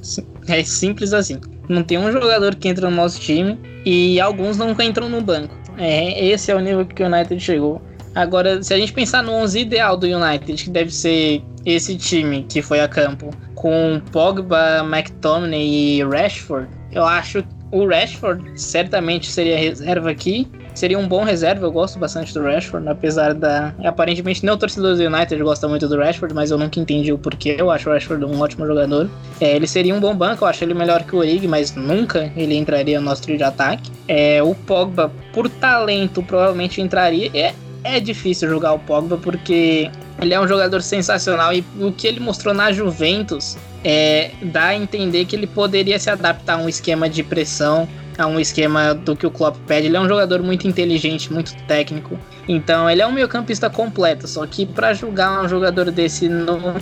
[0.47, 1.39] É simples assim.
[1.67, 5.55] Não tem um jogador que entra no nosso time e alguns não entram no banco.
[5.77, 7.81] É, esse é o nível que o United chegou.
[8.13, 12.45] Agora, se a gente pensar no 11 ideal do United, que deve ser esse time
[12.47, 19.58] que foi a campo, com Pogba, McTominay e Rashford, eu acho o Rashford certamente seria
[19.58, 21.65] reserva aqui seria um bom reserva.
[21.65, 23.73] Eu gosto bastante do Rashford, apesar da.
[23.84, 27.17] Aparentemente, nem o torcedor do United gosta muito do Rashford, mas eu nunca entendi o
[27.17, 27.56] porquê.
[27.58, 29.10] Eu acho o Rashford um ótimo jogador.
[29.39, 32.32] É, ele seria um bom banco, eu acho ele melhor que o Origi, mas nunca
[32.36, 33.89] ele entraria no nosso trio de ataque.
[34.08, 37.32] É, o Pogba, por talento, provavelmente entraria.
[37.34, 39.89] É, é difícil jogar o Pogba porque
[40.21, 44.75] ele é um jogador sensacional e o que ele mostrou na Juventus é, dá a
[44.75, 49.15] entender que ele poderia se adaptar a um esquema de pressão a um esquema do
[49.15, 49.88] que o Klopp pede.
[49.88, 52.17] Ele é um jogador muito inteligente, muito técnico.
[52.47, 54.28] Então, ele é um meio-campista completo.
[54.28, 56.75] Só que para julgar um jogador desse no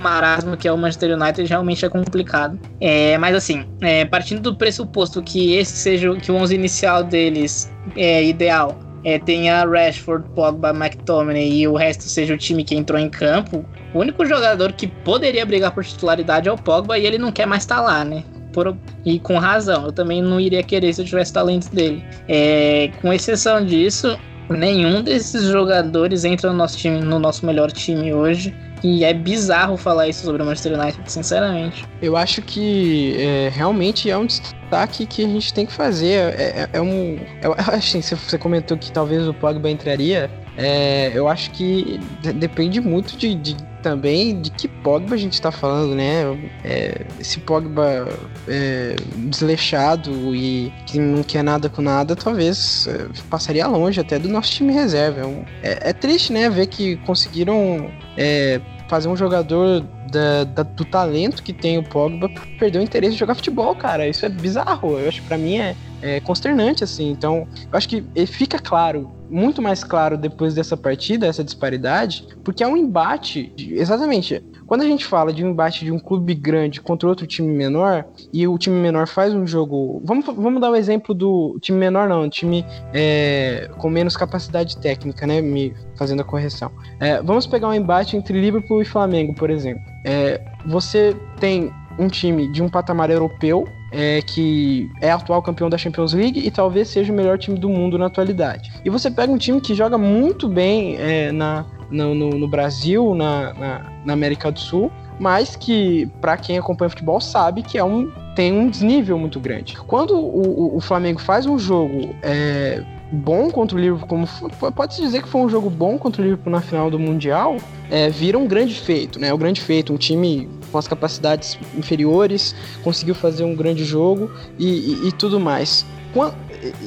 [0.00, 2.58] marasmo que é o Manchester United realmente é complicado.
[2.80, 7.70] É, mas assim, é, partindo do pressuposto que esse seja que o 11 inicial deles
[7.94, 12.98] é ideal, é, tenha Rashford, Pogba, McTominay e o resto seja o time que entrou
[12.98, 13.64] em campo,
[13.94, 17.46] o único jogador que poderia brigar por titularidade é o Pogba e ele não quer
[17.46, 18.24] mais estar tá lá, né?
[18.56, 19.84] por, e com razão.
[19.84, 22.02] Eu também não iria querer se eu tivesse talentos dele.
[22.26, 28.14] É, com exceção disso, nenhum desses jogadores entra no nosso time, no nosso melhor time
[28.14, 28.54] hoje.
[28.82, 31.84] E é bizarro falar isso sobre o Manchester United, sinceramente.
[32.00, 36.34] Eu acho que é, realmente é um destaque que a gente tem que fazer.
[36.34, 37.18] É, é, é um.
[37.42, 40.30] Eu acho assim, você comentou que talvez o Pogba entraria.
[40.58, 42.00] É, eu acho que
[42.36, 46.24] depende muito de, de, também de que Pogba a gente está falando, né?
[46.64, 48.08] É, esse Pogba
[48.48, 54.28] é, desleixado e que não quer nada com nada, talvez é, passaria longe até do
[54.28, 55.20] nosso time reserva.
[55.62, 56.50] É, é, é triste, né?
[56.50, 62.28] Ver que conseguiram é, fazer um jogador da, da, do talento que tem o Pogba
[62.58, 64.08] perder o interesse de jogar futebol, cara.
[64.08, 64.98] Isso é bizarro.
[64.98, 67.08] Eu acho que pra mim é, é consternante, assim.
[67.08, 72.62] Então, eu acho que fica claro, muito mais claro depois dessa partida, essa disparidade, porque
[72.62, 73.52] é um embate.
[73.56, 74.44] De, exatamente.
[74.66, 78.04] Quando a gente fala de um embate de um clube grande contra outro time menor,
[78.32, 80.02] e o time menor faz um jogo.
[80.04, 84.76] Vamos, vamos dar o um exemplo do time menor, não, time é, com menos capacidade
[84.78, 85.40] técnica, né?
[85.40, 86.70] Me fazendo a correção.
[87.00, 89.82] É, vamos pegar um embate entre Liverpool e Flamengo, por exemplo.
[90.04, 95.78] É, você tem um time de um patamar europeu é, que é atual campeão da
[95.78, 98.72] Champions League e talvez seja o melhor time do mundo na atualidade.
[98.84, 103.14] E você pega um time que joga muito bem é, na, no, no, no, Brasil,
[103.14, 107.84] na, na, na, América do Sul, mas que, para quem acompanha futebol, sabe que é
[107.84, 109.76] um, tem um desnível muito grande.
[109.86, 114.26] Quando o, o, o Flamengo faz um jogo é, bom contra o Liverpool, como
[114.72, 117.56] pode-se dizer que foi um jogo bom contra o Liverpool na final do Mundial,
[117.90, 119.32] é, vira um grande feito, né?
[119.32, 124.66] O grande feito, um time com as capacidades inferiores, conseguiu fazer um grande jogo e,
[124.66, 125.86] e, e tudo mais.
[126.12, 126.34] Quando,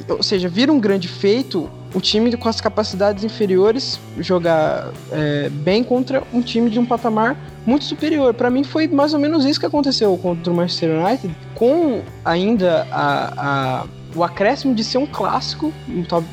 [0.08, 5.82] ou seja, vira um grande feito o time com as capacidades inferiores jogar é, bem
[5.82, 8.32] contra um time de um patamar muito superior.
[8.32, 12.86] Para mim foi mais ou menos isso que aconteceu contra o Manchester United, com ainda
[12.92, 15.72] a, a o acréscimo de ser um clássico,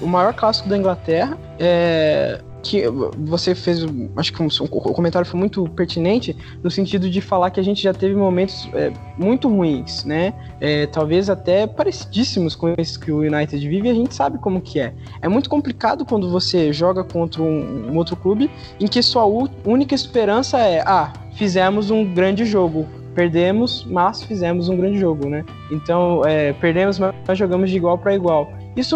[0.01, 1.37] o maior clássico da Inglaterra.
[1.59, 2.83] É, que
[3.19, 7.51] você fez, acho que um, um, o comentário foi muito pertinente no sentido de falar
[7.51, 10.33] que a gente já teve momentos é, muito ruins, né?
[10.59, 13.87] É, talvez até parecidíssimos com esses que o United vive.
[13.87, 14.93] E a gente sabe como que é.
[15.21, 19.25] É muito complicado quando você joga contra um, um outro clube em que sua
[19.65, 25.43] única esperança é, ah, fizemos um grande jogo, perdemos, mas fizemos um grande jogo, né?
[25.71, 28.53] Então, é, perdemos, mas jogamos de igual para igual.
[28.75, 28.95] Isso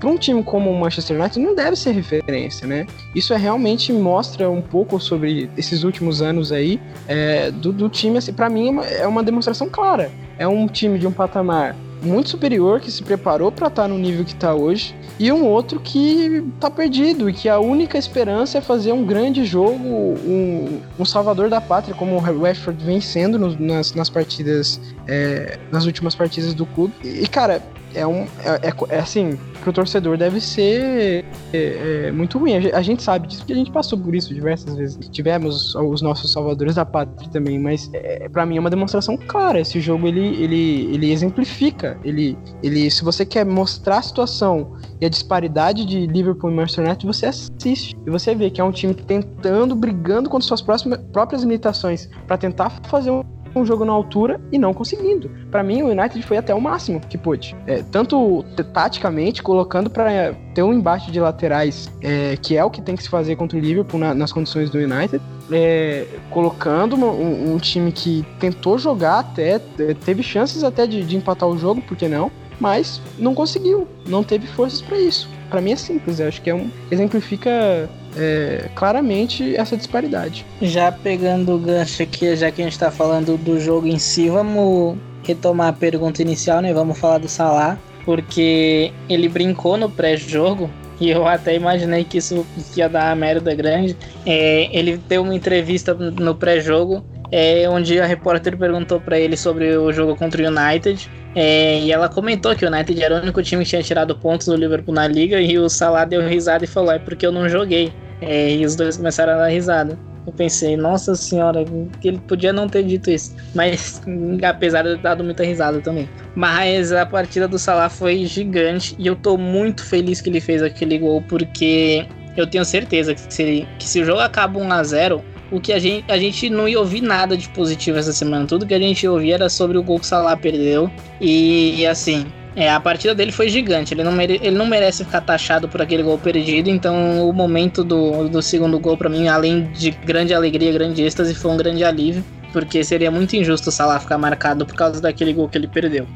[0.00, 2.84] para um time como o Manchester United não deve ser referência, né?
[3.14, 8.18] Isso é realmente mostra um pouco sobre esses últimos anos aí é, do, do, time.
[8.18, 10.10] Assim, para mim é é uma demonstração clara.
[10.36, 13.98] É um time de um patamar muito superior que se preparou para estar tá no
[13.98, 18.58] nível que está hoje e um outro que está perdido e que a única esperança
[18.58, 23.38] é fazer um grande jogo, um, um salvador da pátria, como o Rashford vem sendo
[23.38, 26.94] no, nas, nas partidas, é, nas últimas partidas do clube.
[27.04, 27.62] E, cara,
[27.94, 28.22] é um.
[28.44, 32.56] É, é, é assim, pro torcedor deve ser é, é, muito ruim.
[32.56, 34.98] A gente sabe disso porque a gente passou por isso diversas vezes.
[35.10, 39.60] Tivemos os nossos salvadores da pátria também, mas é, para mim é uma demonstração clara.
[39.60, 41.98] Esse jogo ele, ele, ele exemplifica.
[42.04, 46.84] Ele, ele, se você quer mostrar a situação e a disparidade de Liverpool e Manchester
[46.84, 51.00] United, você assiste e você vê que é um time tentando, brigando contra suas próximas,
[51.12, 53.22] próprias limitações para tentar fazer um
[53.54, 55.30] um jogo na altura e não conseguindo.
[55.50, 57.56] Para mim, o United foi até o máximo que pôde.
[57.66, 62.80] É, tanto taticamente, colocando para ter um embate de laterais, é, que é o que
[62.80, 65.20] tem que se fazer contra o Liverpool na, nas condições do United,
[65.50, 71.16] é, colocando um, um, time que tentou jogar até, é, teve chances até de, de
[71.16, 72.30] empatar o jogo, por que não?
[72.60, 75.28] Mas não conseguiu, não teve forças para isso.
[75.48, 80.44] Para mim é simples, eu acho que é um exemplifica é, claramente essa disparidade.
[80.60, 84.28] Já pegando o gancho aqui, já que a gente está falando do jogo em si,
[84.28, 86.72] vamos retomar a pergunta inicial, né?
[86.72, 92.46] Vamos falar do Salah, porque ele brincou no pré-jogo e eu até imaginei que isso
[92.76, 93.96] ia dar uma merda grande.
[94.26, 99.76] É, ele deu uma entrevista no pré-jogo é, onde a repórter perguntou para ele sobre
[99.76, 101.08] o jogo contra o United.
[101.34, 104.46] É, e ela comentou que o United era o único time que tinha tirado pontos
[104.46, 105.40] do Liverpool na liga.
[105.40, 107.92] E o Salah deu risada e falou: É porque eu não joguei.
[108.20, 109.98] É, e os dois começaram a dar risada.
[110.26, 111.64] Eu pensei, nossa senhora,
[112.04, 113.34] ele podia não ter dito isso.
[113.54, 114.02] Mas
[114.42, 116.08] apesar de ter dado muita risada também.
[116.34, 120.62] Mas a partida do Salah foi gigante e eu tô muito feliz que ele fez
[120.62, 122.06] aquele gol porque
[122.36, 125.72] eu tenho certeza que se, que se o jogo acaba 1 a 0 o que
[125.72, 128.46] a gente, a gente não ia ouvir nada de positivo essa semana.
[128.46, 130.90] Tudo que a gente ouvia era sobre o gol que o Salah perdeu.
[131.20, 133.94] E, e assim, é, a partida dele foi gigante.
[133.94, 136.68] Ele não, mere, ele não merece ficar taxado por aquele gol perdido.
[136.68, 141.34] Então, o momento do, do segundo gol, para mim, além de grande alegria, grande êxtase,
[141.34, 142.24] foi um grande alívio.
[142.52, 146.06] Porque seria muito injusto o Salah ficar marcado por causa daquele gol que ele perdeu.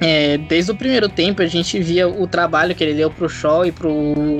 [0.00, 3.64] É, desde o primeiro tempo a gente via o trabalho que ele deu pro Shaw
[3.64, 3.92] e pro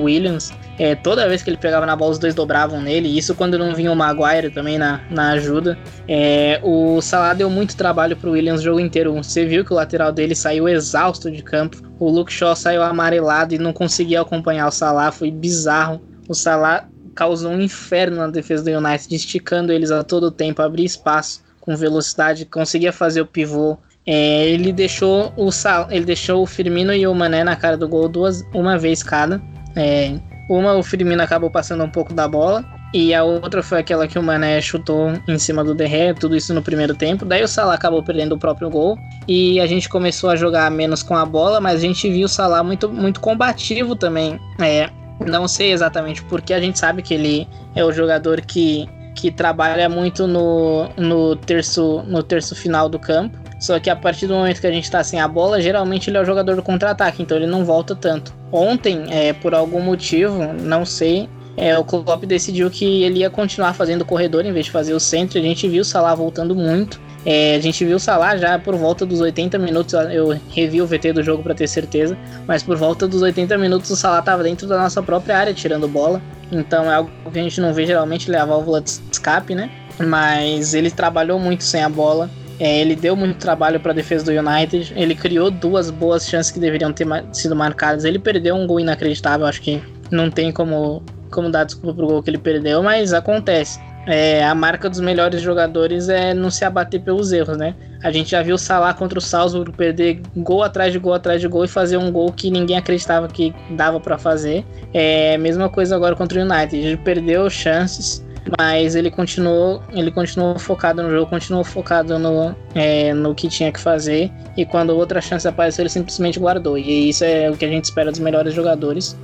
[0.03, 0.51] Williams.
[0.77, 3.15] É, toda vez que ele pegava na bola, os dois dobravam nele.
[3.15, 5.77] Isso quando não vinha o Maguire também na, na ajuda.
[6.07, 9.13] É, o Salah deu muito trabalho pro Williams o jogo inteiro.
[9.13, 11.77] Você viu que o lateral dele saiu exausto de campo.
[11.99, 15.11] O Luke Shaw saiu amarelado e não conseguia acompanhar o Salah.
[15.11, 16.01] Foi bizarro.
[16.27, 20.85] O Salah causou um inferno na defesa do United, esticando eles a todo tempo, abrir
[20.85, 23.77] espaço com velocidade, conseguia fazer o pivô.
[24.05, 27.87] É, ele deixou o Sal, ele deixou o Firmino e o Mané na cara do
[27.87, 29.41] gol duas, uma vez cada.
[29.75, 32.63] É, uma o Firmino acabou passando um pouco da bola
[32.93, 36.53] e a outra foi aquela que o Mané chutou em cima do Derré, tudo isso
[36.53, 37.25] no primeiro tempo.
[37.25, 41.01] Daí o Salah acabou perdendo o próprio gol e a gente começou a jogar menos
[41.01, 44.39] com a bola, mas a gente viu o Salah muito, muito combativo também.
[44.61, 44.89] É,
[45.25, 49.89] não sei exatamente porque a gente sabe que ele é o jogador que, que trabalha
[49.89, 53.37] muito no, no, terço, no terço final do campo.
[53.63, 56.17] Só que a partir do momento que a gente tá sem a bola, geralmente ele
[56.17, 58.33] é o jogador do contra-ataque, então ele não volta tanto.
[58.51, 63.73] Ontem, é, por algum motivo, não sei, é, o Klopp decidiu que ele ia continuar
[63.73, 65.39] fazendo o corredor em vez de fazer o centro.
[65.39, 66.99] A gente viu o Salah voltando muito.
[67.25, 69.93] É, a gente viu o Salah já por volta dos 80 minutos.
[69.93, 73.89] Eu revi o VT do jogo para ter certeza, mas por volta dos 80 minutos
[73.89, 76.21] o Salah estava dentro da nossa própria área tirando bola.
[76.51, 79.55] Então é algo que a gente não vê geralmente, ele é a válvula de escape,
[79.55, 79.71] né?
[79.97, 82.29] Mas ele trabalhou muito sem a bola.
[82.63, 84.93] É, ele deu muito trabalho para a defesa do United.
[84.95, 88.05] Ele criou duas boas chances que deveriam ter sido marcadas.
[88.05, 89.45] Ele perdeu um gol inacreditável.
[89.45, 93.81] Acho que não tem como, como dar desculpa pro gol que ele perdeu, mas acontece.
[94.07, 97.75] É, a marca dos melhores jogadores é não se abater pelos erros, né?
[98.01, 101.41] A gente já viu o Salah contra o Salzburg perder gol atrás de gol atrás
[101.41, 104.65] de gol e fazer um gol que ninguém acreditava que dava para fazer.
[104.93, 106.77] É mesma coisa agora contra o United.
[106.77, 108.22] Ele perdeu chances
[108.57, 113.71] mas ele continuou, ele continuou focado no jogo, continuou focado no, é, no que tinha
[113.71, 114.31] que fazer.
[114.57, 116.77] E quando outra chance apareceu, ele simplesmente guardou.
[116.77, 119.17] E isso é o que a gente espera dos melhores jogadores.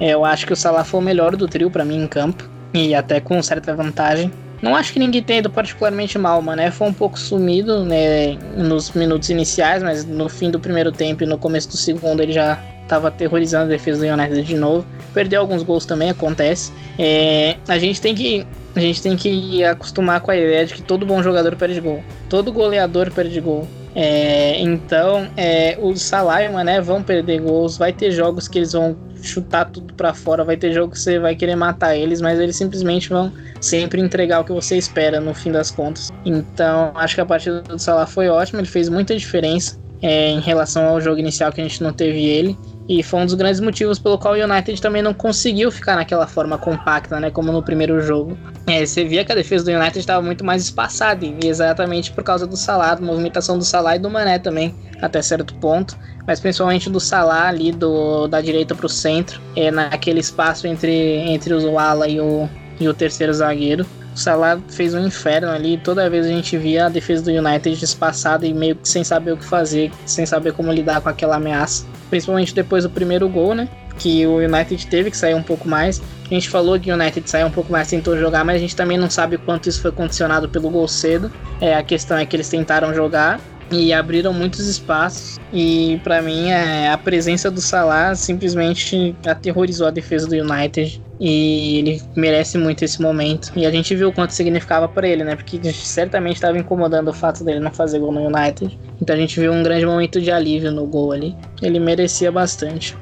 [0.00, 2.48] É, eu acho que o Salah foi o melhor do trio para mim em campo
[2.72, 4.32] e até com certa vantagem.
[4.62, 6.62] Não acho que ninguém tenha ido particularmente mal, mano.
[6.62, 11.24] É, foi um pouco sumido né, nos minutos iniciais, mas no fim do primeiro tempo
[11.24, 14.84] e no começo do segundo ele já estava aterrorizando a defesa do United de novo.
[15.14, 16.72] Perdeu alguns gols também, acontece.
[16.98, 20.82] É, a gente tem que a gente tem que acostumar com a ideia de que
[20.82, 22.02] todo bom jogador perde gol.
[22.28, 23.68] Todo goleador perde gol.
[23.94, 27.76] É, então, é, o Salah e o Mané vão perder gols.
[27.76, 30.42] Vai ter jogos que eles vão chutar tudo para fora.
[30.42, 33.30] Vai ter jogos que você vai querer matar eles, mas eles simplesmente vão
[33.60, 36.10] sempre entregar o que você espera no fim das contas.
[36.24, 38.60] Então, acho que a partida do Salah foi ótima.
[38.60, 42.24] Ele fez muita diferença é, em relação ao jogo inicial que a gente não teve
[42.24, 42.56] ele.
[42.92, 46.26] E foi um dos grandes motivos pelo qual o United também não conseguiu ficar naquela
[46.26, 47.30] forma compacta, né?
[47.30, 48.36] Como no primeiro jogo.
[48.66, 52.22] É, você via que a defesa do United estava muito mais espaçada, e exatamente por
[52.22, 55.96] causa do Salah, da movimentação do Salah e do Mané também, até certo ponto.
[56.26, 60.92] Mas principalmente do Salah ali, do, da direita para o centro, é, naquele espaço entre,
[60.92, 62.46] entre o Ala e o,
[62.78, 63.86] e o terceiro zagueiro.
[64.14, 65.78] O Salah fez um inferno ali.
[65.78, 69.32] Toda vez a gente via a defesa do United espaçada e meio que sem saber
[69.32, 71.86] o que fazer, sem saber como lidar com aquela ameaça.
[72.10, 73.68] Principalmente depois do primeiro gol, né?
[73.98, 76.02] Que o United teve que sair um pouco mais.
[76.24, 78.76] A gente falou que o United saiu um pouco mais, tentou jogar, mas a gente
[78.76, 81.30] também não sabe quanto isso foi condicionado pelo gol cedo.
[81.60, 83.40] É, a questão é que eles tentaram jogar
[83.70, 85.40] e abriram muitos espaços.
[85.52, 91.02] E para mim, é, a presença do Salah simplesmente aterrorizou a defesa do United.
[91.24, 93.52] E ele merece muito esse momento.
[93.54, 95.36] E a gente viu o quanto significava para ele, né?
[95.36, 98.76] Porque certamente estava incomodando o fato dele não fazer gol no United.
[99.00, 101.36] Então a gente viu um grande momento de alívio no gol ali.
[101.62, 102.96] Ele merecia bastante.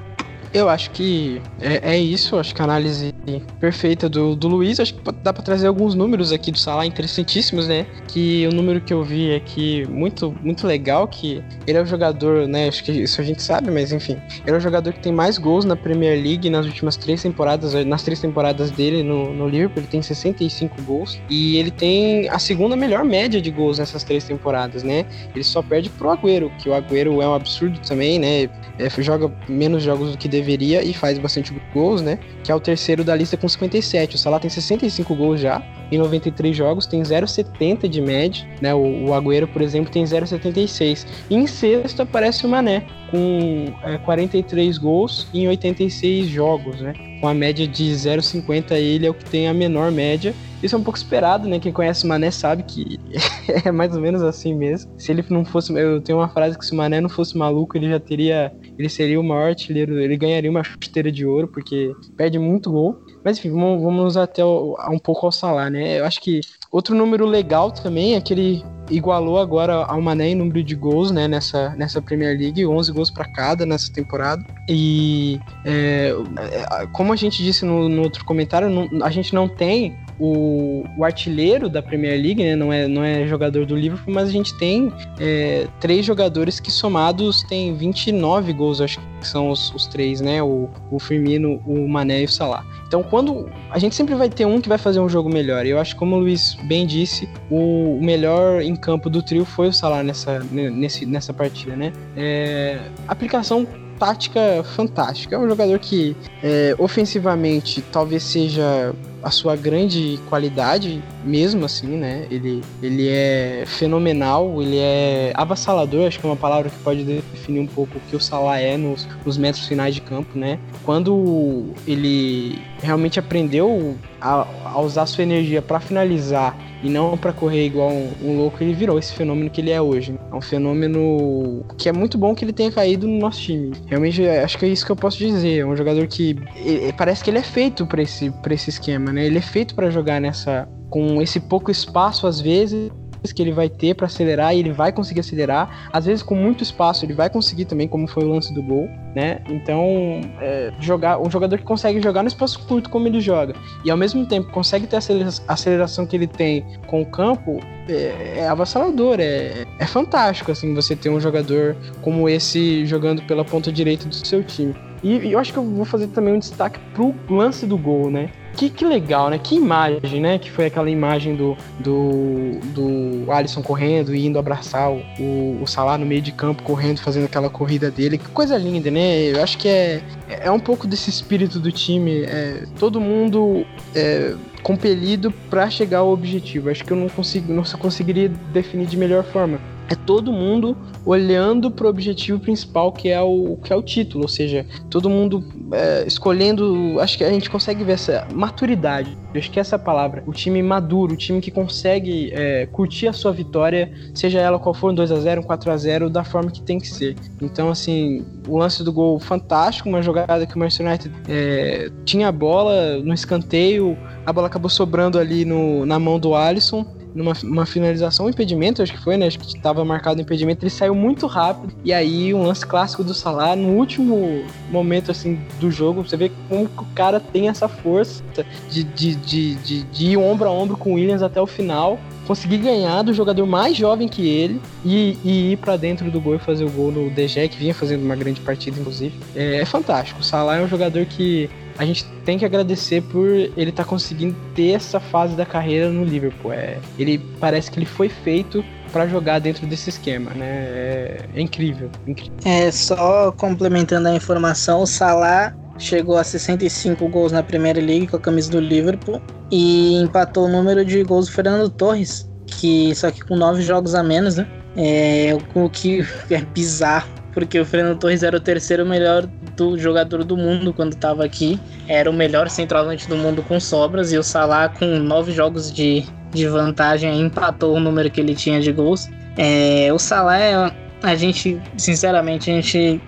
[0.53, 3.10] Eu acho que é, é, isso, acho que a análise
[3.59, 7.69] perfeita do, do Luiz, acho que dá para trazer alguns números aqui do Salah interessantíssimos,
[7.69, 7.87] né?
[8.09, 12.47] Que o número que eu vi aqui muito muito legal que ele é o jogador,
[12.47, 12.69] né?
[12.69, 14.17] Acho que isso a gente sabe, mas enfim,
[14.47, 17.75] ele é o jogador que tem mais gols na Premier League nas últimas três temporadas,
[17.85, 22.39] nas três temporadas dele no, no Liverpool, ele tem 65 gols e ele tem a
[22.39, 25.05] segunda melhor média de gols nessas três temporadas, né?
[25.35, 28.49] Ele só perde pro Agüero, que o Agüero é um absurdo também, né?
[28.79, 32.19] É, joga menos jogos do que deveria e faz bastante gols, né?
[32.45, 34.17] Que é o terceiro da lista com 57.
[34.17, 38.75] O Salah tem 65 gols já em 93 jogos, tem 0,70 de média, né?
[38.75, 41.07] O, o Agüero, por exemplo, tem 0,76.
[41.29, 46.95] E em sexto aparece o Mané, com é, 43 gols em 86 jogos, né?
[47.21, 50.35] Com a média de 0,50 ele é o que tem a menor média.
[50.63, 51.59] Isso é um pouco esperado, né?
[51.59, 53.01] Quem conhece o Mané sabe que
[53.65, 54.93] é mais ou menos assim mesmo.
[54.99, 57.77] Se ele não fosse, eu tenho uma frase que se o Mané não fosse maluco,
[57.77, 61.93] ele já teria, ele seria o maior artilheiro, ele ganharia uma chuteira de ouro porque
[62.17, 63.03] perde muito gol.
[63.25, 65.99] Mas enfim, vamos, vamos até o, um pouco ao Salah, né?
[66.01, 66.41] Eu acho que
[66.71, 71.11] outro número legal também é que ele igualou agora ao Mané em número de gols,
[71.11, 74.45] né, nessa, nessa Premier League, 11 gols para cada nessa temporada.
[74.69, 79.49] E é, é, como a gente disse no, no outro comentário, não, a gente não
[79.49, 82.55] tem o, o, artilheiro da Premier League, né?
[82.55, 86.71] Não é, não é jogador do Liverpool, mas a gente tem é, três jogadores que
[86.71, 90.43] somados têm 29 gols, acho que são os, os três, né?
[90.43, 92.65] O, o Firmino, o Mané e o Salah.
[92.87, 95.65] Então, quando a gente sempre vai ter um que vai fazer um jogo melhor.
[95.65, 99.69] E eu acho, como o Luiz bem disse, o melhor em campo do trio foi
[99.69, 101.93] o Salah nessa, nesse, nessa partida, né?
[102.17, 103.67] É, aplicação
[104.01, 105.37] tática fantástica.
[105.37, 112.27] É um jogador que, é, ofensivamente, talvez seja a sua grande qualidade, mesmo assim, né?
[112.31, 117.61] Ele, ele é fenomenal, ele é avassalador, acho que é uma palavra que pode definir
[117.61, 120.59] um pouco o que o Salah é nos, nos metros finais de campo, né?
[120.83, 127.67] Quando ele realmente aprendeu a, a usar sua energia para finalizar e não para correr
[127.67, 130.19] igual um, um, louco, ele virou esse fenômeno que ele é hoje.
[130.31, 133.73] É um fenômeno que é muito bom que ele tenha caído no nosso time.
[133.87, 135.61] Realmente, acho que é isso que eu posso dizer.
[135.61, 139.27] É um jogador que ele, parece que ele é feito para esse, esse esquema, né?
[139.27, 142.91] Ele é feito para jogar nessa com esse pouco espaço às vezes
[143.33, 145.89] que ele vai ter para acelerar e ele vai conseguir acelerar.
[145.93, 148.89] Às vezes, com muito espaço, ele vai conseguir também, como foi o lance do gol,
[149.15, 149.41] né?
[149.49, 153.55] Então, é, jogar um jogador que consegue jogar no espaço curto como ele joga
[153.85, 155.01] e ao mesmo tempo consegue ter a
[155.49, 160.95] aceleração que ele tem com o campo é, é avassalador, é, é fantástico assim você
[160.95, 164.75] ter um jogador como esse jogando pela ponta direita do seu time.
[165.03, 168.11] E, e eu acho que eu vou fazer também um destaque pro lance do gol,
[168.11, 168.31] né?
[168.61, 169.39] Que, que legal, né?
[169.39, 170.39] Que imagem, né?
[170.39, 175.97] Que foi aquela imagem do, do, do Alisson correndo e indo abraçar o, o Salah
[175.97, 178.19] no meio de campo, correndo, fazendo aquela corrida dele.
[178.19, 179.31] Que coisa linda, né?
[179.31, 182.25] Eu acho que é, é um pouco desse espírito do time.
[182.25, 186.69] É, todo mundo é, compelido para chegar ao objetivo.
[186.69, 189.59] Acho que eu não consigo, não conseguiria definir de melhor forma
[189.91, 194.23] é todo mundo olhando para o objetivo principal que é o que é o título,
[194.23, 197.01] ou seja, todo mundo é, escolhendo.
[197.01, 199.19] Acho que a gente consegue ver essa maturidade.
[199.35, 200.23] acho que essa é a palavra.
[200.27, 204.73] O time maduro, o time que consegue é, curtir a sua vitória, seja ela qual
[204.73, 207.17] for, um 2 a 0 um 4 a 0 da forma que tem que ser.
[207.43, 212.29] Então, assim, o lance do gol fantástico, uma jogada que o Manchester United é, tinha
[212.29, 217.33] a bola no escanteio, a bola acabou sobrando ali no, na mão do Alisson numa
[217.43, 219.27] uma finalização, um impedimento, acho que foi, né?
[219.27, 221.73] Acho que estava marcado o impedimento, ele saiu muito rápido.
[221.85, 226.31] E aí, um lance clássico do Salah, no último momento, assim, do jogo, você vê
[226.49, 228.23] como o cara tem essa força
[228.69, 231.99] de, de, de, de, de ir ombro a ombro com o Williams até o final
[232.31, 236.37] conseguir ganhar do jogador mais jovem que ele e, e ir para dentro do gol
[236.37, 239.13] e fazer o gol no DG, que vinha fazendo uma grande partida, inclusive.
[239.35, 240.21] É, é fantástico.
[240.21, 241.51] O Salah é um jogador que
[241.81, 245.89] a gente tem que agradecer por ele estar tá conseguindo ter essa fase da carreira
[245.89, 246.53] no Liverpool.
[246.53, 248.63] É, ele parece que ele foi feito
[248.93, 250.47] para jogar dentro desse esquema, né?
[250.47, 252.35] É, é incrível, incrível.
[252.45, 258.17] É só complementando a informação, o Salah chegou a 65 gols na Primeira League com
[258.19, 259.19] a camisa do Liverpool
[259.51, 263.95] e empatou o número de gols do Fernando Torres, que só que com nove jogos
[263.95, 264.47] a menos, né?
[264.77, 269.27] É, o que é bizarro, porque o Fernando Torres era o terceiro melhor
[269.57, 271.59] do jogador do mundo quando estava aqui,
[271.89, 276.05] era o melhor centroavante do mundo com sobras e o Salah com nove jogos de,
[276.33, 279.09] de vantagem empatou o número que ele tinha de gols.
[279.37, 280.73] É, o Salah é,
[281.03, 283.01] a gente, sinceramente, a gente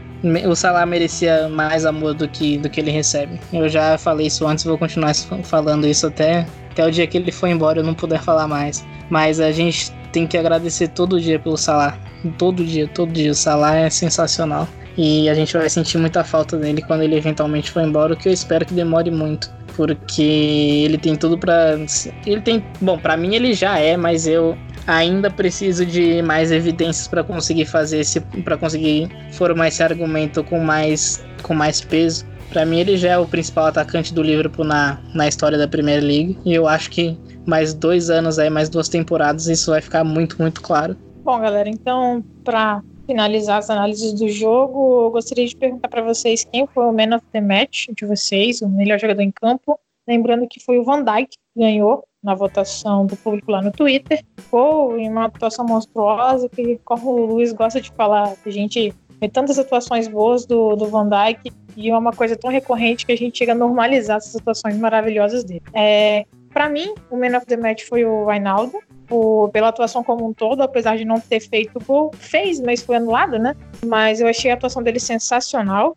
[0.49, 3.41] o Salah merecia mais amor do que, do que ele recebe.
[3.53, 5.13] Eu já falei isso antes, vou continuar
[5.43, 8.85] falando isso até, até o dia que ele for embora eu não puder falar mais.
[9.11, 11.99] Mas a gente tem que agradecer todo dia pelo Salah.
[12.39, 13.31] Todo dia, todo dia.
[13.31, 14.69] O Salah é sensacional.
[14.97, 18.29] E a gente vai sentir muita falta dele quando ele eventualmente for embora, o que
[18.29, 19.51] eu espero que demore muito.
[19.75, 20.23] Porque
[20.85, 21.79] ele tem tudo para
[22.27, 22.63] Ele tem.
[22.81, 24.57] Bom, para mim ele já é, mas eu
[24.87, 30.61] ainda preciso de mais evidências para conseguir fazer esse, para conseguir formar esse argumento com
[30.61, 32.27] mais, com mais peso.
[32.51, 36.03] Para mim ele já é o principal atacante do Liverpool na, na história da Premier
[36.03, 37.17] League e eu acho que
[37.47, 40.95] mais dois anos aí, mais duas temporadas, isso vai ficar muito, muito claro.
[41.25, 46.45] Bom, galera, então para finalizar as análises do jogo, eu gostaria de perguntar para vocês
[46.45, 49.79] quem foi o man of the match de vocês, o melhor jogador em campo.
[50.07, 54.25] Lembrando que foi o Van Dijk que ganhou na votação do público lá no Twitter,
[54.51, 59.29] ou em uma atuação monstruosa, que como o Luiz gosta de falar, a gente vê
[59.29, 63.17] tantas atuações boas do, do Van Dijk e é uma coisa tão recorrente que a
[63.17, 65.63] gente chega a normalizar essas atuações maravilhosas dele.
[65.73, 68.79] É, para mim, o Man of the Match foi o Reinaldo,
[69.11, 72.97] o, pela atuação como um todo, apesar de não ter feito gol, fez, mas foi
[72.97, 73.55] anulado, né?
[73.85, 75.97] Mas eu achei a atuação dele sensacional.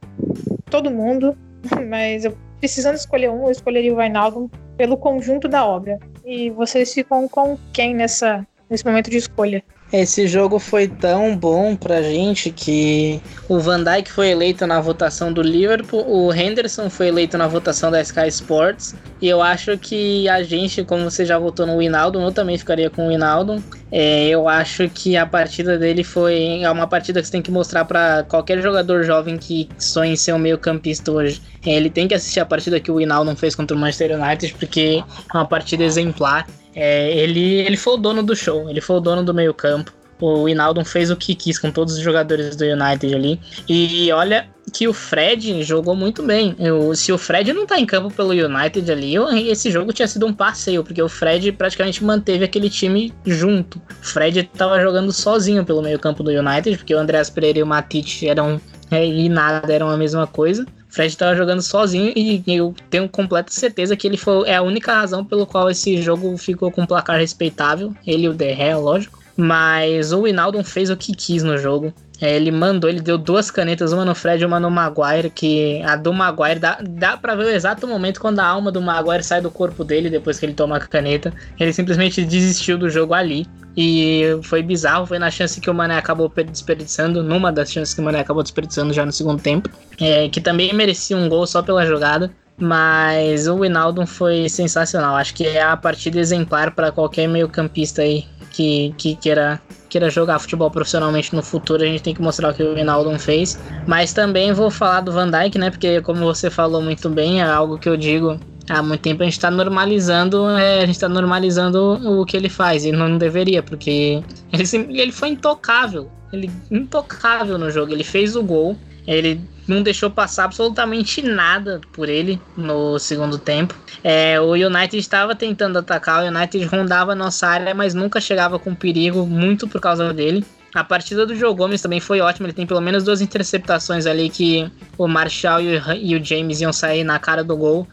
[0.70, 1.38] Todo mundo,
[1.89, 5.99] mas eu precisando escolher um, eu escolheria o Reinaldo pelo conjunto da obra.
[6.26, 9.64] E vocês ficam com quem nessa, nesse momento de escolha?
[9.93, 15.31] Esse jogo foi tão bom pra gente que o Van Dijk foi eleito na votação
[15.31, 20.27] do Liverpool, o Henderson foi eleito na votação da Sky Sports, e eu acho que
[20.27, 23.63] a gente, como você já votou no Winaldo, eu também ficaria com o Winaldo.
[23.98, 27.50] É, eu acho que a partida dele foi é uma partida que você tem que
[27.50, 31.41] mostrar para qualquer jogador jovem que sonha em ser um meio campista hoje.
[31.66, 35.02] Ele tem que assistir a partida que o Winaldo fez contra o Manchester United, porque
[35.34, 36.46] é uma partida exemplar.
[36.76, 39.93] É, ele, ele foi o dono do show, ele foi o dono do meio campo.
[40.20, 43.39] O Inaldo fez o que quis com todos os jogadores do United ali.
[43.68, 46.55] E olha que o Fred jogou muito bem.
[46.57, 50.07] Eu, se o Fred não tá em campo pelo United ali, eu, esse jogo tinha
[50.07, 53.78] sido um passeio, porque o Fred praticamente manteve aquele time junto.
[53.78, 57.63] O Fred tava jogando sozinho pelo meio campo do United, porque o Andreas Pereira e
[57.63, 58.59] o Matite eram
[58.91, 60.66] é, e nada eram a mesma coisa.
[60.89, 64.93] Fred estava jogando sozinho e eu tenho completa certeza que ele foi é a única
[64.93, 67.93] razão pelo qual esse jogo ficou com um placar respeitável.
[68.07, 69.24] Ele e o Derré, lógico.
[69.38, 71.93] Mas o Winaldo fez o que quis no jogo.
[72.21, 75.81] É, ele mandou, ele deu duas canetas, uma no Fred e uma no Maguire, que
[75.83, 79.23] a do Maguire dá, dá pra ver o exato momento quando a alma do Maguire
[79.23, 81.33] sai do corpo dele depois que ele toma a caneta.
[81.59, 83.45] Ele simplesmente desistiu do jogo ali.
[83.77, 87.99] E foi bizarro, foi na chance que o Mané acabou desperdiçando, numa das chances que
[87.99, 89.69] o Mané acabou desperdiçando já no segundo tempo,
[89.99, 92.31] é, que também merecia um gol só pela jogada.
[92.57, 95.17] Mas o Winaldo foi sensacional.
[95.17, 98.23] Acho que é a partida exemplar para qualquer meio-campista aí
[98.56, 101.84] que, que queira, queira jogar futebol profissionalmente no futuro.
[101.84, 103.60] A gente tem que mostrar o que o Winaldo fez.
[103.86, 105.70] Mas também vou falar do Van Dijk, né?
[105.70, 109.26] Porque, como você falou muito bem, é algo que eu digo há muito tempo a
[109.26, 113.62] gente está normalizando, é, a gente tá normalizando o que ele faz e não deveria,
[113.62, 118.76] porque ele, ele foi intocável, ele intocável no jogo, ele fez o gol,
[119.08, 123.76] ele não deixou passar absolutamente nada por ele no segundo tempo.
[124.03, 128.60] É, o United estava tentando atacar, o United rondava a nossa área, mas nunca chegava
[128.60, 130.45] com perigo, muito por causa dele.
[130.74, 132.47] A partida do Joe Gomes também foi ótima.
[132.47, 137.06] Ele tem pelo menos duas interceptações ali que o Marshall e o James iam sair
[137.06, 137.88] na cara do gol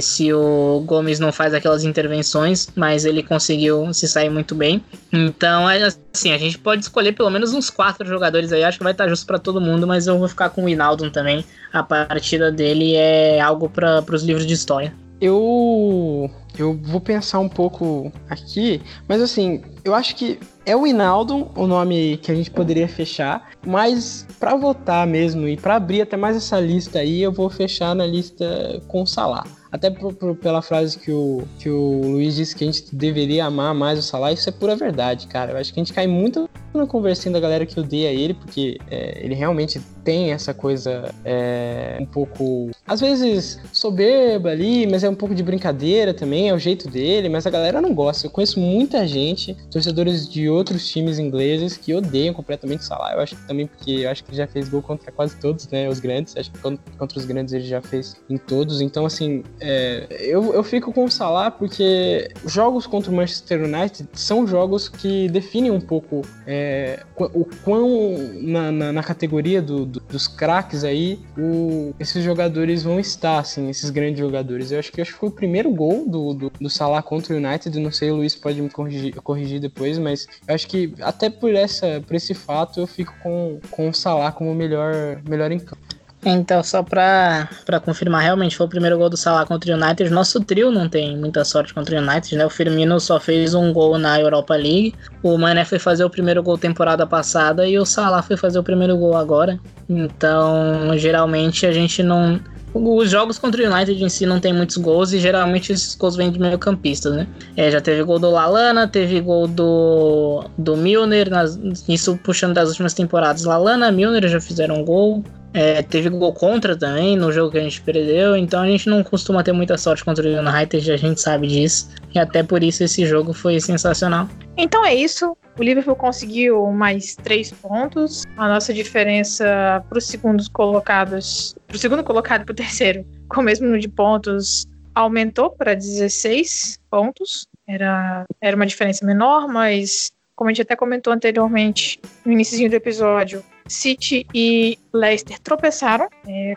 [0.00, 4.82] se o Gomes não faz aquelas intervenções, mas ele conseguiu se sair muito bem.
[5.12, 8.84] Então, é assim, a gente pode escolher pelo menos uns quatro jogadores aí, acho que
[8.84, 11.44] vai estar justo para todo mundo, mas eu vou ficar com o Inaldo também.
[11.72, 14.94] A partida dele é algo para os livros de história.
[15.20, 21.50] Eu eu vou pensar um pouco aqui, mas assim, eu acho que é o Inaldo,
[21.54, 26.16] o nome que a gente poderia fechar, mas para votar mesmo e para abrir até
[26.16, 29.44] mais essa lista aí, eu vou fechar na lista com o Salah.
[29.70, 33.46] Até por, por, pela frase que o, que o Luiz disse que a gente deveria
[33.46, 35.52] amar mais o Salah, isso é pura verdade, cara.
[35.52, 38.78] Eu acho que a gente cai muito na conversinha da galera que odeia ele, porque
[38.90, 45.08] é, ele realmente tem essa coisa é, um pouco, às vezes, soberba ali, mas é
[45.10, 48.24] um pouco de brincadeira também, é o jeito dele, mas a galera não gosta.
[48.24, 53.14] Eu conheço muita gente, torcedores de outros times ingleses, que odeiam completamente o Salah.
[53.14, 55.66] Eu acho que também porque eu acho que ele já fez gol contra quase todos,
[55.70, 56.36] né, os grandes.
[56.36, 58.80] Acho que contra os grandes ele já fez em todos.
[58.80, 64.08] Então, assim, é, eu, eu fico com o Salah porque jogos contra o Manchester United
[64.12, 70.00] são jogos que definem um pouco é, o quão na, na, na categoria do, do,
[70.00, 74.70] dos craques aí o, esses jogadores vão estar, assim, esses grandes jogadores.
[74.70, 77.36] Eu acho que, acho que foi o primeiro gol do, do, do Salah contra o
[77.36, 77.78] United.
[77.80, 81.54] Não sei, o Luiz pode me corrigir, corrigir depois, mas eu acho que até por,
[81.54, 85.85] essa, por esse fato eu fico com, com o Salah como melhor, melhor em campo.
[86.28, 90.10] Então, só pra, pra confirmar, realmente foi o primeiro gol do Salah contra o United.
[90.10, 92.44] Nosso trio não tem muita sorte contra o United, né?
[92.44, 94.92] O Firmino só fez um gol na Europa League.
[95.22, 98.64] O Mané foi fazer o primeiro gol temporada passada e o Salah foi fazer o
[98.64, 99.56] primeiro gol agora.
[99.88, 102.40] Então, geralmente a gente não.
[102.74, 106.16] Os jogos contra o United em si não tem muitos gols e geralmente esses gols
[106.16, 107.28] vêm de meio campistas, né?
[107.56, 111.56] É, já teve gol do Lalana, teve gol do, do Milner, nas,
[111.88, 113.44] isso puxando das últimas temporadas.
[113.44, 115.22] Lalana, Milner já fizeram gol.
[115.56, 119.02] É, teve gol contra também no jogo que a gente perdeu, então a gente não
[119.02, 121.88] costuma ter muita sorte contra o United, a gente sabe disso.
[122.14, 124.28] E até por isso esse jogo foi sensacional.
[124.58, 125.34] Então é isso.
[125.58, 128.24] O Liverpool conseguiu mais três pontos.
[128.36, 133.06] A nossa diferença para os segundos colocados, para o segundo colocado e para o terceiro,
[133.30, 137.46] com o mesmo número de pontos, aumentou para 16 pontos.
[137.66, 142.76] Era, era uma diferença menor, mas como a gente até comentou anteriormente no início do
[142.76, 146.54] episódio, City e Leicester tropeçaram é,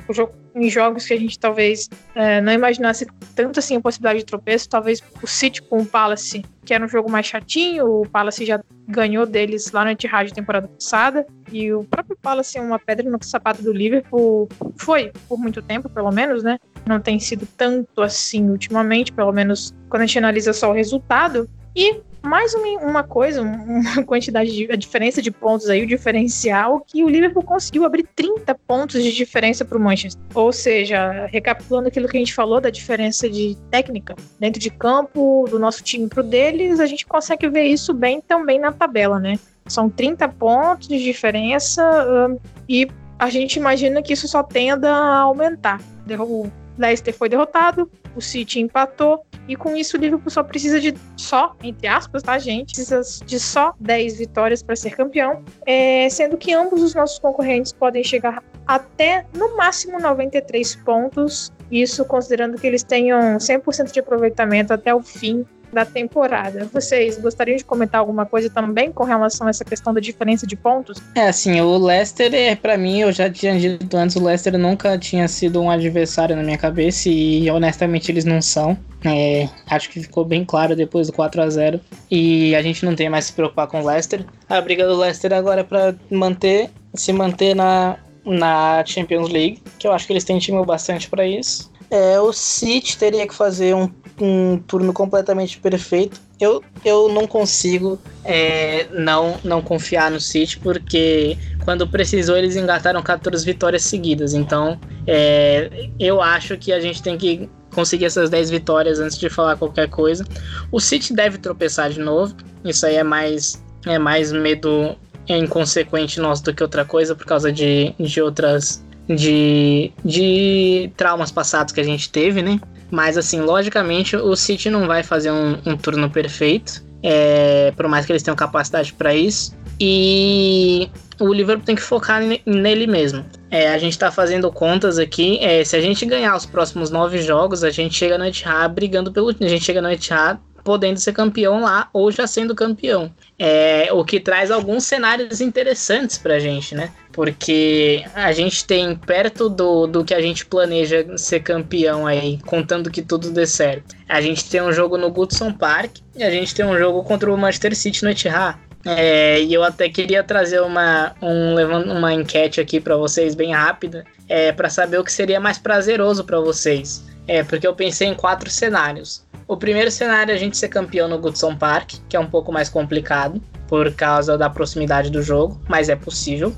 [0.55, 4.69] em jogos que a gente talvez é, não imaginasse tanto assim a possibilidade de tropeço.
[4.69, 8.61] Talvez o City com o Palace, que era um jogo mais chatinho, o Palace já
[8.87, 13.17] ganhou deles lá no Etihad temporada passada, e o próprio Palace é uma pedra no
[13.23, 16.59] sapato do Liverpool, foi por muito tempo, pelo menos, né?
[16.85, 21.49] Não tem sido tanto assim ultimamente, pelo menos quando a gente analisa só o resultado.
[21.75, 26.81] E mais uma, uma coisa, uma quantidade de a diferença de pontos aí, o diferencial,
[26.81, 30.21] que o Liverpool conseguiu abrir 30 pontos de diferença para o Manchester.
[30.33, 35.45] Ou seja, recapitulando aquilo que a gente falou da diferença de técnica dentro de campo,
[35.49, 39.19] do nosso time para o deles, a gente consegue ver isso bem também na tabela,
[39.19, 39.39] né?
[39.67, 45.19] São 30 pontos de diferença uh, e a gente imagina que isso só tenda a
[45.19, 45.79] aumentar.
[46.19, 50.93] O Leicester foi derrotado, o City empatou, e com isso o Liverpool só precisa de
[51.17, 52.73] só, entre aspas, tá, gente?
[52.75, 57.73] Precisa de só 10 vitórias para ser campeão, é, sendo que ambos os nossos concorrentes
[57.73, 61.51] podem chegar até no máximo 93 pontos.
[61.71, 66.67] Isso considerando que eles tenham 100% de aproveitamento até o fim da temporada.
[66.71, 70.55] Vocês gostariam de comentar alguma coisa também com relação a essa questão da diferença de
[70.55, 71.01] pontos?
[71.15, 74.97] É, assim, o Leicester, é, para mim, eu já tinha dito antes, o Leicester nunca
[74.97, 78.77] tinha sido um adversário na minha cabeça e honestamente eles não são.
[79.05, 81.79] É, acho que ficou bem claro depois do 4 a 0
[82.11, 84.25] e a gente não tem mais se preocupar com o Leicester.
[84.49, 89.87] A briga do Leicester agora é para manter, se manter na, na Champions League, que
[89.87, 91.71] eu acho que eles têm time bastante para isso.
[91.89, 93.89] É, o City teria que fazer um
[94.23, 96.19] um turno completamente perfeito.
[96.39, 103.01] Eu, eu não consigo é, não, não confiar no City, porque quando precisou eles engataram
[103.01, 104.33] 14 vitórias seguidas.
[104.33, 109.29] Então é, eu acho que a gente tem que conseguir essas 10 vitórias antes de
[109.29, 110.25] falar qualquer coisa.
[110.71, 112.35] O City deve tropeçar de novo.
[112.63, 114.95] Isso aí é mais, é mais medo
[115.27, 118.83] inconsequente nosso do que outra coisa, por causa de, de outras.
[119.09, 122.59] De, de traumas passados que a gente teve, né?
[122.91, 128.05] Mas, assim, logicamente, o City não vai fazer um, um turno perfeito, é, por mais
[128.05, 129.57] que eles tenham capacidade para isso.
[129.79, 130.89] E
[131.19, 133.25] o Liverpool tem que focar nele mesmo.
[133.49, 135.39] É, a gente está fazendo contas aqui.
[135.41, 139.11] É, se a gente ganhar os próximos nove jogos, a gente chega no Etihad brigando
[139.11, 139.29] pelo.
[139.29, 143.11] A gente chega no Etihad podendo ser campeão lá ou já sendo campeão.
[143.37, 146.91] É, o que traz alguns cenários interessantes para a gente, né?
[147.11, 152.91] Porque a gente tem perto do, do que a gente planeja ser campeão aí, contando
[152.91, 153.95] que tudo dê certo.
[154.07, 157.31] A gente tem um jogo no Goodson Park e a gente tem um jogo contra
[157.31, 158.57] o Manchester City no Etihad.
[158.85, 161.55] É, e eu até queria trazer uma, um,
[161.97, 166.23] uma enquete aqui para vocês bem rápida, é, para saber o que seria mais prazeroso
[166.23, 167.03] para vocês.
[167.27, 169.23] É, porque eu pensei em quatro cenários.
[169.49, 172.51] O primeiro cenário é a gente ser campeão no Goodson Park, que é um pouco
[172.51, 173.41] mais complicado.
[173.67, 176.55] por causa da proximidade do jogo, mas é possível.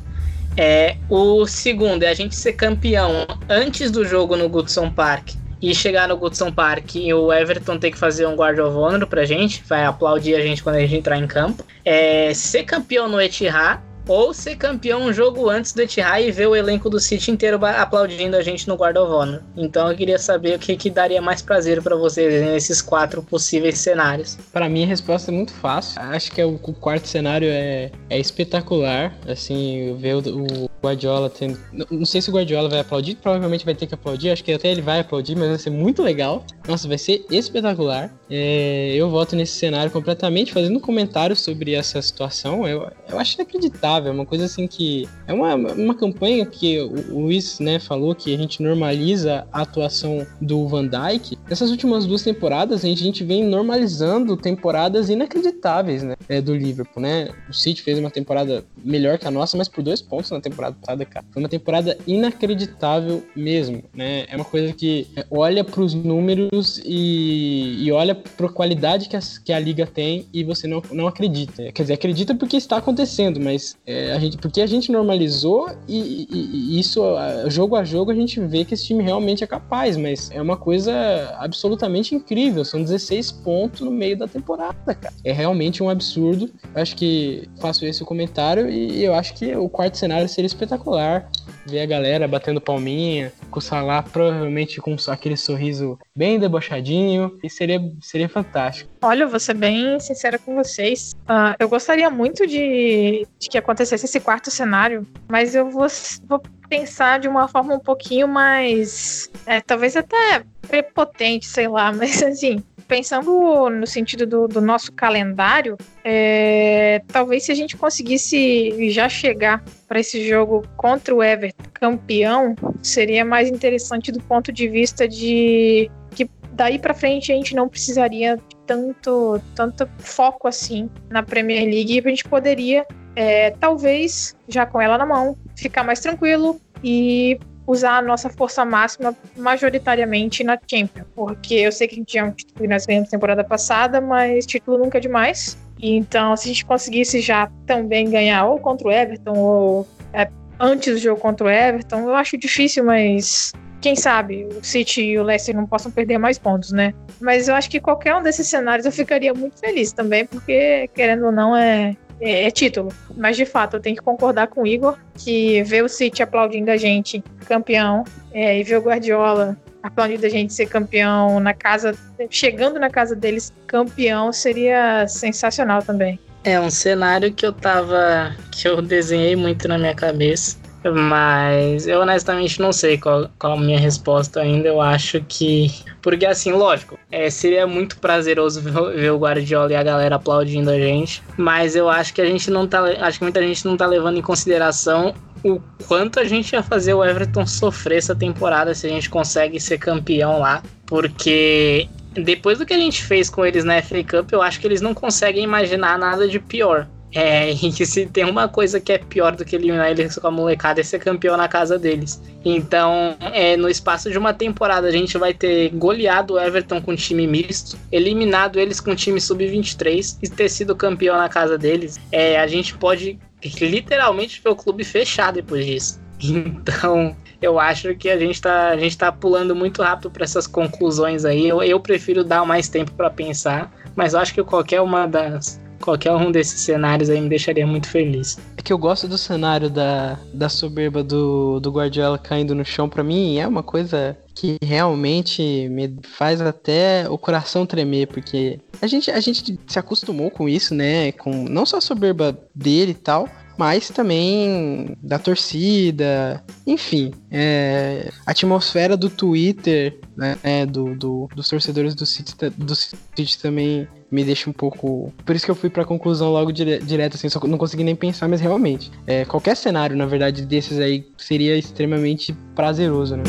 [0.55, 5.31] É, o segundo é a gente ser campeão antes do jogo no Goodson Park
[5.61, 9.05] e chegar no Goodson Park e o Everton ter que fazer um guard of honor
[9.07, 11.65] pra gente, vai aplaudir a gente quando a gente entrar em campo.
[11.83, 16.47] É, ser campeão no Etihad ou ser campeão um jogo antes do Etihad e ver
[16.47, 19.41] o elenco do City inteiro aplaudindo a gente no Guard of Honor.
[19.55, 23.77] Então eu queria saber o que, que daria mais prazer para vocês nesses quatro possíveis
[23.79, 24.37] cenários.
[24.51, 26.01] Para mim a resposta é muito fácil.
[26.01, 29.13] Acho que é o, o quarto cenário é, é espetacular.
[29.27, 31.59] Assim, ver o, o Guardiola tendo.
[31.89, 34.31] Não sei se o Guardiola vai aplaudir, provavelmente vai ter que aplaudir.
[34.31, 36.43] Acho que até ele vai aplaudir, mas vai ser muito legal.
[36.67, 38.11] Nossa, vai ser espetacular.
[38.29, 42.67] É, eu voto nesse cenário completamente, fazendo comentários sobre essa situação.
[42.67, 45.07] Eu, eu acho inacreditável é uma coisa assim que.
[45.27, 50.25] É uma, uma campanha que o Luiz né, falou que a gente normaliza a atuação
[50.39, 51.37] do Van Dyke.
[51.49, 57.29] Nessas últimas duas temporadas, a gente, vem normalizando temporadas inacreditáveis né, é, do Liverpool, né?
[57.49, 60.75] O City fez uma temporada melhor que a nossa, mas por dois pontos na temporada
[60.79, 61.25] passada, cara.
[61.31, 64.25] Foi uma temporada inacreditável mesmo, né?
[64.29, 69.15] É uma coisa que olha para os números e, e olha para a qualidade que
[69.15, 71.71] a, que a liga tem e você não, não acredita.
[71.71, 76.27] Quer dizer, acredita porque está acontecendo, mas é, a gente, porque a gente normalizou e,
[76.29, 77.01] e, e, isso,
[77.47, 80.55] jogo a jogo, a gente vê que esse time realmente é capaz, mas é uma
[80.55, 80.93] coisa
[81.39, 82.63] absolutamente incrível.
[82.63, 85.13] São 16 pontos no meio da temporada, cara.
[85.23, 86.49] É realmente um absurdo.
[86.75, 91.29] Eu acho que faço esse comentário e eu acho que o quarto cenário seria espetacular.
[91.65, 97.49] Ver a galera batendo palminha, com o Salah provavelmente com aquele sorriso bem debochadinho, e
[97.49, 98.89] seria, seria fantástico.
[99.01, 101.13] Olha, eu vou ser bem sincera com vocês.
[101.23, 105.87] Uh, eu gostaria muito de, de que acontecesse esse quarto cenário, mas eu vou,
[106.27, 109.29] vou pensar de uma forma um pouquinho mais.
[109.45, 115.77] É, talvez até prepotente, sei lá, mas assim, pensando no sentido do, do nosso calendário,
[116.03, 122.55] é, talvez se a gente conseguisse já chegar para esse jogo contra o Everton campeão,
[122.83, 127.67] seria mais interessante do ponto de vista de que daí para frente a gente não
[127.67, 132.85] precisaria tanto, tanto foco assim na Premier League e a gente poderia,
[133.15, 138.65] é, talvez, já com ela na mão, ficar mais tranquilo e usar a nossa força
[138.65, 141.07] máxima majoritariamente na Champions.
[141.15, 144.45] Porque eu sei que a gente é um título que nós ganhamos temporada passada, mas
[144.45, 145.57] título nunca é demais.
[145.81, 150.93] Então, se a gente conseguisse já também ganhar ou contra o Everton ou é, antes
[150.93, 153.51] do jogo contra o Everton, eu acho difícil, mas
[153.81, 156.93] quem sabe o City e o Leicester não possam perder mais pontos, né?
[157.19, 161.25] Mas eu acho que qualquer um desses cenários eu ficaria muito feliz também, porque querendo
[161.25, 162.93] ou não é, é, é, título.
[163.17, 166.71] Mas de fato, eu tenho que concordar com o Igor que ver o City aplaudindo
[166.71, 171.95] a gente campeão é, e ver o Guardiola aplaudindo a gente ser campeão na casa,
[172.29, 176.19] chegando na casa deles campeão seria sensacional também.
[176.43, 178.35] É um cenário que eu tava.
[178.51, 180.57] que eu desenhei muito na minha cabeça.
[180.83, 184.67] Mas eu honestamente não sei qual, qual a minha resposta ainda.
[184.67, 185.71] Eu acho que.
[186.01, 188.61] Porque assim, lógico, é, seria muito prazeroso
[188.95, 191.21] ver, o Guardiola e a galera aplaudindo a gente.
[191.37, 192.83] Mas eu acho que a gente não tá.
[192.99, 196.93] Acho que muita gente não tá levando em consideração o quanto a gente ia fazer
[196.93, 200.61] o Everton sofrer essa temporada se a gente consegue ser campeão lá.
[200.85, 204.67] Porque depois do que a gente fez com eles na FA Cup, eu acho que
[204.67, 206.87] eles não conseguem imaginar nada de pior.
[207.13, 210.31] É, e se tem uma coisa que é pior do que eliminar eles com a
[210.31, 212.21] molecada é ser campeão na casa deles.
[212.43, 216.95] Então, é, no espaço de uma temporada, a gente vai ter goleado o Everton com
[216.95, 221.99] time misto, eliminado eles com time sub-23 e ter sido campeão na casa deles.
[222.11, 223.19] É, a gente pode
[223.59, 226.01] literalmente ver o clube fechar depois disso.
[226.23, 230.45] Então, eu acho que a gente tá, a gente tá pulando muito rápido para essas
[230.45, 231.47] conclusões aí.
[231.47, 235.59] Eu, eu prefiro dar mais tempo para pensar, mas eu acho que qualquer uma das
[235.81, 238.37] qualquer um desses cenários aí me deixaria muito feliz.
[238.55, 242.87] É que eu gosto do cenário da, da soberba do, do Guardiola caindo no chão
[242.87, 248.87] para mim, é uma coisa que realmente me faz até o coração tremer, porque a
[248.87, 251.11] gente, a gente se acostumou com isso, né?
[251.11, 253.27] Com não só a soberba dele e tal,
[253.57, 261.93] mas também da torcida, enfim, é, a atmosfera do Twitter, né, do, do, dos torcedores
[261.93, 265.13] do City, do City também me deixa um pouco.
[265.25, 266.79] Por isso que eu fui pra conclusão logo dire...
[266.79, 268.91] direto, assim, só não consegui nem pensar, mas realmente.
[269.07, 273.23] É, qualquer cenário, na verdade, desses aí seria extremamente prazeroso, né?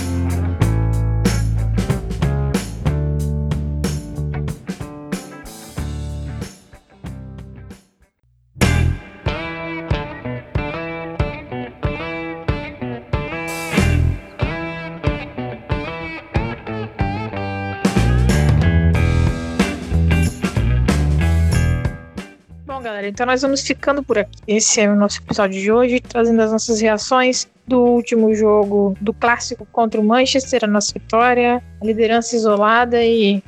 [23.02, 23.08] Galera.
[23.08, 24.38] Então nós vamos ficando por aqui.
[24.46, 29.12] Esse é o nosso episódio de hoje, trazendo as nossas reações do último jogo do
[29.12, 33.42] clássico contra o Manchester, a nossa vitória, a liderança isolada e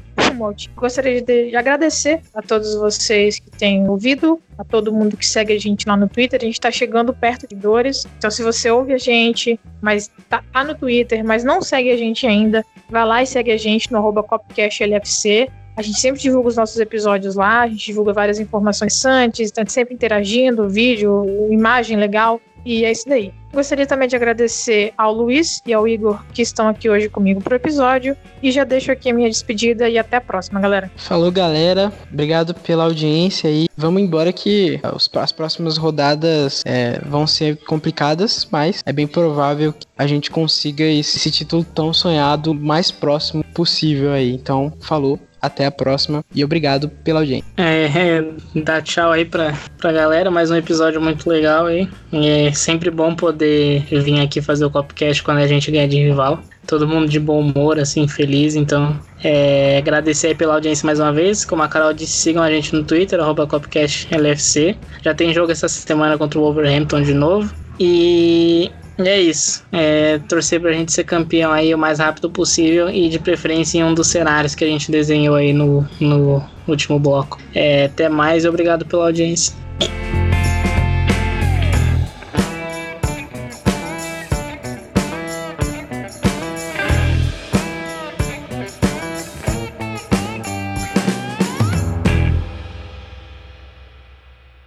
[0.74, 5.58] Gostaria de agradecer a todos vocês que têm ouvido, a todo mundo que segue a
[5.60, 6.40] gente lá no Twitter.
[6.42, 8.04] A gente está chegando perto de dores.
[8.18, 11.96] Então, se você ouve a gente, mas tá, tá, no Twitter, mas não segue a
[11.96, 15.48] gente ainda, vai lá e segue a gente no arroba CopcastLFC.
[15.76, 19.64] A gente sempre divulga os nossos episódios lá, a gente divulga várias informações antes, está
[19.66, 22.40] sempre interagindo, vídeo, imagem legal.
[22.64, 23.32] E é isso daí.
[23.52, 27.54] Gostaria também de agradecer ao Luiz e ao Igor que estão aqui hoje comigo pro
[27.54, 28.16] episódio.
[28.42, 30.90] E já deixo aqui a minha despedida e até a próxima, galera.
[30.96, 31.92] Falou, galera.
[32.10, 38.82] Obrigado pela audiência e vamos embora que as próximas rodadas é, vão ser complicadas, mas
[38.84, 44.32] é bem provável que a gente consiga esse título tão sonhado mais próximo possível aí.
[44.32, 45.20] Então, falou.
[45.44, 47.44] Até a próxima e obrigado pela audiência.
[47.58, 48.24] É, é
[48.62, 50.30] dá tchau aí pra, pra galera.
[50.30, 51.86] Mais um episódio muito legal aí.
[52.10, 56.40] É sempre bom poder vir aqui fazer o Copcast quando a gente ganha de rival.
[56.66, 58.56] Todo mundo de bom humor, assim, feliz.
[58.56, 61.44] Então, é, agradecer aí pela audiência mais uma vez.
[61.44, 64.74] Como a Carol disse, sigam a gente no Twitter, arroba CopcastLFC.
[65.02, 67.54] Já tem jogo essa semana contra o Wolverhampton de novo.
[67.78, 69.64] E e é isso.
[69.72, 73.84] É, torcer pra gente ser campeão aí o mais rápido possível e de preferência em
[73.84, 77.38] um dos cenários que a gente desenhou aí no, no último bloco.
[77.54, 79.54] É, até mais e obrigado pela audiência.